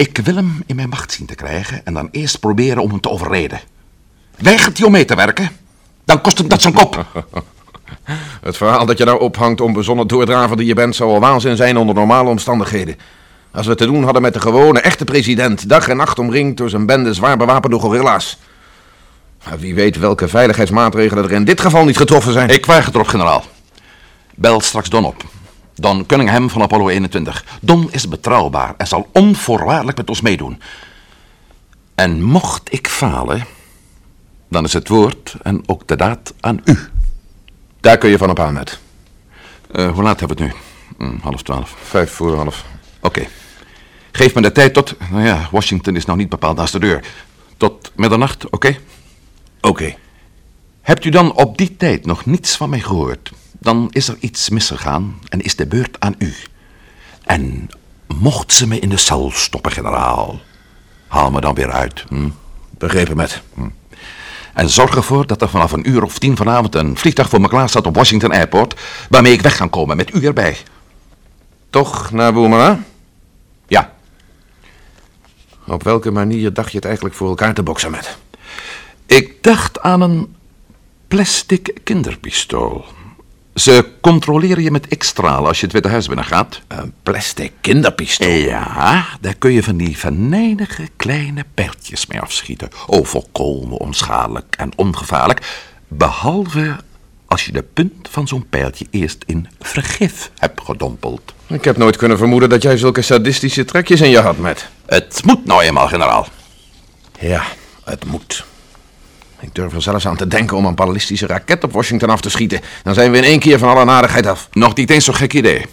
Ik 0.00 0.18
wil 0.18 0.34
hem 0.34 0.62
in 0.66 0.76
mijn 0.76 0.88
macht 0.88 1.12
zien 1.12 1.26
te 1.26 1.34
krijgen 1.34 1.80
en 1.84 1.94
dan 1.94 2.08
eerst 2.10 2.40
proberen 2.40 2.82
om 2.82 2.90
hem 2.90 3.00
te 3.00 3.10
overreden. 3.10 3.60
Weigert 4.36 4.76
hij 4.78 4.86
om 4.86 4.92
mee 4.92 5.04
te 5.04 5.14
werken? 5.14 5.50
Dan 6.04 6.20
kost 6.20 6.38
hem 6.38 6.48
dat 6.48 6.60
zijn 6.60 6.74
kop. 6.74 7.06
Het 8.40 8.56
verhaal 8.56 8.86
dat 8.86 8.98
je 8.98 9.04
daar 9.04 9.16
ophangt 9.16 9.60
om 9.60 9.72
bezonnen 9.72 10.06
doordraver 10.06 10.56
die 10.56 10.66
je 10.66 10.74
bent... 10.74 10.96
zou 10.96 11.10
al 11.10 11.20
waanzin 11.20 11.56
zijn 11.56 11.76
onder 11.76 11.94
normale 11.94 12.28
omstandigheden. 12.28 12.96
Als 13.50 13.66
we 13.66 13.74
te 13.74 13.84
doen 13.84 14.04
hadden 14.04 14.22
met 14.22 14.32
de 14.32 14.40
gewone, 14.40 14.80
echte 14.80 15.04
president... 15.04 15.68
dag 15.68 15.88
en 15.88 15.96
nacht 15.96 16.18
omringd 16.18 16.56
door 16.56 16.70
zijn 16.70 16.86
bende 16.86 17.14
zwaar 17.14 17.36
bewapende 17.36 17.78
gorilla's. 17.78 18.38
Maar 19.44 19.58
wie 19.58 19.74
weet 19.74 19.98
welke 19.98 20.28
veiligheidsmaatregelen 20.28 21.24
er 21.24 21.32
in 21.32 21.44
dit 21.44 21.60
geval 21.60 21.84
niet 21.84 21.96
getroffen 21.96 22.32
zijn. 22.32 22.48
Ik 22.48 22.66
weiger 22.66 22.94
erop, 22.94 23.08
generaal. 23.08 23.44
Bel 24.34 24.60
straks 24.60 24.88
Don 24.88 25.04
op. 25.04 25.24
Don 25.80 26.06
Cunningham 26.06 26.50
van 26.50 26.62
Apollo 26.62 26.88
21. 26.88 27.44
Don 27.60 27.92
is 27.92 28.08
betrouwbaar 28.08 28.74
en 28.76 28.86
zal 28.86 29.08
onvoorwaardelijk 29.12 29.96
met 29.96 30.08
ons 30.08 30.20
meedoen. 30.20 30.60
En 31.94 32.22
mocht 32.22 32.72
ik 32.72 32.88
falen, 32.88 33.46
dan 34.48 34.64
is 34.64 34.72
het 34.72 34.88
woord 34.88 35.34
en 35.42 35.62
ook 35.66 35.86
de 35.86 35.96
daad 35.96 36.34
aan 36.40 36.60
u. 36.64 36.78
Daar 37.80 37.98
kun 37.98 38.10
je 38.10 38.18
van 38.18 38.30
op 38.30 38.40
aan, 38.40 38.52
met. 38.52 38.78
Uh, 39.72 39.92
hoe 39.92 40.02
laat 40.02 40.18
hebben 40.20 40.36
we 40.36 40.44
het 40.44 40.52
nu? 40.52 40.60
Hm, 41.06 41.16
half 41.22 41.42
twaalf. 41.42 41.76
Vijf 41.82 42.12
voor 42.12 42.36
half. 42.36 42.64
Oké. 43.00 43.26
Geef 44.12 44.34
me 44.34 44.42
de 44.42 44.52
tijd 44.52 44.74
tot... 44.74 44.94
Nou 45.10 45.24
ja, 45.24 45.48
Washington 45.50 45.96
is 45.96 46.04
nou 46.04 46.18
niet 46.18 46.28
bepaald 46.28 46.56
naast 46.56 46.72
de 46.72 46.78
deur. 46.78 47.04
Tot 47.56 47.92
middernacht, 47.94 48.50
oké? 48.50 48.68
Oké. 48.68 48.78
Okay. 49.68 49.98
Hebt 50.80 51.04
u 51.04 51.10
dan 51.10 51.32
op 51.32 51.58
die 51.58 51.76
tijd 51.76 52.06
nog 52.06 52.26
niets 52.26 52.56
van 52.56 52.70
mij 52.70 52.80
gehoord? 52.80 53.32
Dan 53.60 53.88
is 53.90 54.08
er 54.08 54.16
iets 54.20 54.48
misgegaan 54.48 55.18
en 55.28 55.40
is 55.40 55.56
de 55.56 55.66
beurt 55.66 55.96
aan 56.00 56.14
u. 56.18 56.34
En 57.22 57.70
mocht 58.06 58.52
ze 58.52 58.66
me 58.66 58.78
in 58.78 58.88
de 58.88 58.96
cel 58.96 59.30
stoppen, 59.30 59.72
generaal, 59.72 60.40
haal 61.06 61.30
me 61.30 61.40
dan 61.40 61.54
weer 61.54 61.70
uit. 61.70 62.04
Hm? 62.08 62.28
Begrepen, 62.78 63.16
met. 63.16 63.42
Hm. 63.54 63.68
En 64.54 64.70
zorg 64.70 64.96
ervoor 64.96 65.26
dat 65.26 65.42
er 65.42 65.48
vanaf 65.48 65.72
een 65.72 65.88
uur 65.88 66.02
of 66.02 66.18
tien 66.18 66.36
vanavond 66.36 66.74
een 66.74 66.96
vliegtuig 66.96 67.28
voor 67.28 67.40
me 67.40 67.48
klaar 67.48 67.68
staat 67.68 67.86
op 67.86 67.94
Washington 67.96 68.32
Airport, 68.32 68.80
waarmee 69.08 69.32
ik 69.32 69.40
weg 69.40 69.56
kan 69.56 69.70
komen 69.70 69.96
met 69.96 70.14
u 70.14 70.24
erbij. 70.24 70.56
Toch 71.70 72.10
naar 72.10 72.32
Woomera? 72.32 72.80
Ja. 73.66 73.92
Op 75.66 75.82
welke 75.82 76.10
manier 76.10 76.52
dacht 76.52 76.70
je 76.70 76.76
het 76.76 76.84
eigenlijk 76.84 77.14
voor 77.14 77.28
elkaar 77.28 77.54
te 77.54 77.62
boksen 77.62 77.90
met? 77.90 78.18
Ik 79.06 79.42
dacht 79.42 79.80
aan 79.80 80.00
een 80.00 80.36
plastic 81.08 81.78
kinderpistool. 81.84 82.84
Ze 83.60 83.86
controleren 84.00 84.62
je 84.62 84.70
met 84.70 84.96
X-stralen 84.98 85.48
als 85.48 85.58
je 85.58 85.64
het 85.64 85.72
Witte 85.72 85.88
Huis 85.88 86.06
binnengaat. 86.06 86.60
Een 86.68 86.92
plastic 87.02 87.52
kinderpistool? 87.60 88.28
Ja, 88.28 89.06
daar 89.20 89.34
kun 89.34 89.52
je 89.52 89.62
van 89.62 89.76
die 89.76 89.98
venijnige 89.98 90.88
kleine 90.96 91.44
pijltjes 91.54 92.06
mee 92.06 92.20
afschieten. 92.20 92.68
Oh, 92.86 93.04
volkomen 93.04 93.78
onschadelijk 93.78 94.56
en 94.58 94.70
ongevaarlijk. 94.76 95.68
Behalve 95.88 96.76
als 97.26 97.44
je 97.44 97.52
de 97.52 97.62
punt 97.62 98.08
van 98.10 98.28
zo'n 98.28 98.48
pijltje 98.48 98.86
eerst 98.90 99.22
in 99.26 99.48
vergif 99.58 100.30
hebt 100.38 100.60
gedompeld. 100.60 101.34
Ik 101.46 101.64
heb 101.64 101.76
nooit 101.76 101.96
kunnen 101.96 102.18
vermoeden 102.18 102.48
dat 102.48 102.62
jij 102.62 102.76
zulke 102.76 103.02
sadistische 103.02 103.64
trekjes 103.64 104.00
in 104.00 104.10
je 104.10 104.20
had, 104.20 104.38
met. 104.38 104.68
Het 104.86 105.20
moet 105.24 105.44
nou 105.46 105.62
eenmaal, 105.62 105.88
generaal. 105.88 106.26
Ja, 107.18 107.42
het 107.84 108.04
moet. 108.04 108.44
Ik 109.40 109.54
durf 109.54 109.72
er 109.74 109.82
zelfs 109.82 110.06
aan 110.06 110.16
te 110.16 110.26
denken 110.26 110.56
om 110.56 110.64
een 110.64 110.74
ballistische 110.74 111.26
raket 111.26 111.64
op 111.64 111.72
Washington 111.72 112.10
af 112.10 112.20
te 112.20 112.30
schieten. 112.30 112.60
Dan 112.82 112.94
zijn 112.94 113.10
we 113.10 113.16
in 113.16 113.24
één 113.24 113.38
keer 113.38 113.58
van 113.58 113.68
alle 113.68 113.84
nadigheid 113.84 114.26
af. 114.26 114.48
Nog 114.52 114.74
niet 114.74 114.90
eens 114.90 115.04
zo'n 115.04 115.14
gek 115.14 115.34
idee. 115.34 115.66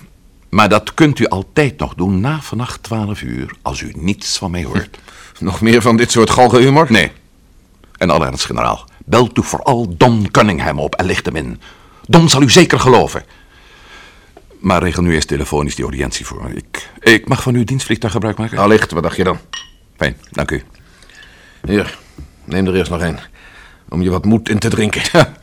Maar 0.49 0.69
dat 0.69 0.93
kunt 0.93 1.19
u 1.19 1.27
altijd 1.27 1.80
nog 1.80 1.93
doen 1.95 2.19
na 2.19 2.41
vannacht 2.41 2.84
12 2.84 3.21
uur, 3.21 3.56
als 3.62 3.82
u 3.82 3.91
niets 3.95 4.38
van 4.38 4.51
mij 4.51 4.63
hoort. 4.63 4.97
Nog 5.39 5.62
meer 5.62 5.82
van 5.82 5.97
dit 5.97 6.12
soort 6.12 6.30
galgenhumor? 6.30 6.86
Nee. 6.89 7.12
En 7.97 8.10
alle 8.10 8.25
ernst, 8.25 8.45
generaal. 8.45 8.86
Belt 9.06 9.38
u 9.38 9.43
vooral 9.43 9.97
Don 9.97 10.32
Cunningham 10.32 10.80
op 10.80 10.95
en 10.95 11.06
licht 11.06 11.25
hem 11.25 11.36
in. 11.36 11.62
Don 12.06 12.30
zal 12.30 12.41
u 12.41 12.49
zeker 12.49 12.80
geloven. 12.80 13.23
Maar 14.60 14.84
regel 14.84 15.03
nu 15.03 15.13
eerst 15.13 15.27
telefonisch 15.27 15.75
die 15.75 15.84
audiëntie 15.84 16.25
voor 16.25 16.43
me. 16.43 16.53
Ik, 16.53 16.89
ik 16.99 17.27
mag 17.27 17.41
van 17.41 17.56
uw 17.56 17.63
dienstvliegtuig 17.63 18.13
gebruik 18.13 18.38
maken? 18.38 18.58
Allicht, 18.58 18.91
wat 18.91 19.03
dacht 19.03 19.15
je 19.15 19.23
dan? 19.23 19.39
Fijn, 19.97 20.17
dank 20.32 20.51
u. 20.51 20.63
Hier, 21.65 21.97
neem 22.43 22.67
er 22.67 22.75
eerst 22.75 22.91
nog 22.91 23.01
een. 23.01 23.19
Om 23.89 24.02
je 24.02 24.10
wat 24.10 24.26
moed 24.26 24.50
in 24.50 24.60
te 24.60 24.69
drinken. 24.69 25.02
Ja, 25.12 25.34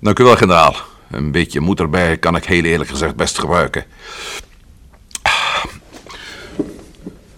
dank 0.00 0.18
u 0.18 0.24
wel, 0.24 0.36
generaal. 0.36 0.76
Een 1.10 1.32
beetje 1.32 1.60
moed 1.60 1.80
erbij 1.80 2.16
kan 2.16 2.36
ik 2.36 2.44
heel 2.44 2.64
eerlijk 2.64 2.90
gezegd 2.90 3.16
best 3.16 3.38
gebruiken. 3.38 3.84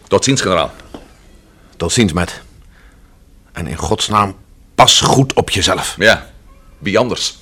Tot 0.09 0.25
ziens, 0.25 0.41
generaal. 0.41 0.73
Tot 1.77 1.93
ziens, 1.93 2.13
Matt. 2.13 2.41
En 3.53 3.67
in 3.67 3.77
godsnaam, 3.77 4.37
pas 4.75 5.01
goed 5.01 5.33
op 5.33 5.51
jezelf. 5.51 5.95
Ja, 5.99 6.31
wie 6.79 6.99
anders? 6.99 7.39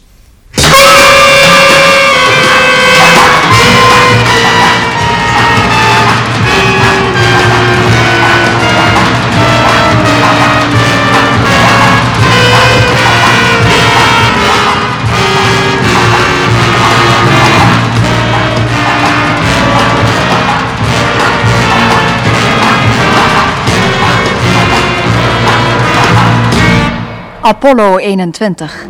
Apollo 27.51 27.97
21. 27.97 28.87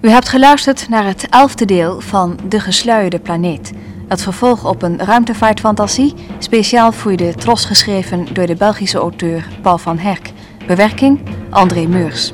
U 0.00 0.10
hebt 0.10 0.28
geluisterd 0.28 0.88
naar 0.88 1.04
het 1.04 1.26
elfde 1.30 1.64
deel 1.64 2.00
van 2.00 2.38
De 2.48 2.60
Gesluierde 2.60 3.18
Planeet. 3.18 3.72
Het 4.08 4.22
vervolg 4.22 4.64
op 4.64 4.82
een 4.82 4.98
ruimtevaartfantasie, 4.98 6.14
speciaal 6.38 6.92
voor 6.92 7.16
de 7.16 7.34
Tros 7.34 7.64
geschreven 7.64 8.26
door 8.32 8.46
de 8.46 8.54
Belgische 8.54 8.98
auteur 8.98 9.48
Paul 9.62 9.78
van 9.78 9.98
Herk. 9.98 10.32
Bewerking 10.66 11.20
André 11.50 11.86
Meurs. 11.86 12.32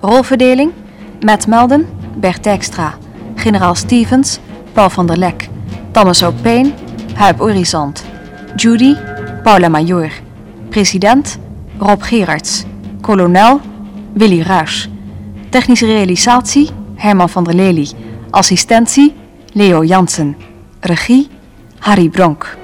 Rolverdeling 0.00 0.72
Matt 1.20 1.46
Melden, 1.46 1.88
Bert 2.16 2.44
Dijkstra, 2.44 2.94
Generaal 3.34 3.74
Stevens, 3.74 4.38
Paul 4.72 4.90
van 4.90 5.06
der 5.06 5.18
Lek, 5.18 5.48
Thomas 5.90 6.22
O'Payne, 6.22 6.72
Huip 7.14 7.40
Orizant, 7.40 8.04
Judy, 8.56 8.96
Paula 9.42 9.68
Major, 9.68 10.10
President 10.68 11.38
Rob 11.78 12.02
Gerards, 12.02 12.64
Kolonel 13.00 13.60
Willy 14.20 14.42
Ruys. 14.42 14.88
Technische 15.50 15.86
realisatie 15.86 16.68
Herman 16.96 17.28
van 17.28 17.44
der 17.44 17.54
Lely. 17.54 17.88
Assistentie 18.30 19.14
Leo 19.52 19.82
Jansen. 19.82 20.36
Regie 20.80 21.28
Harry 21.78 22.08
Bronk. 22.08 22.59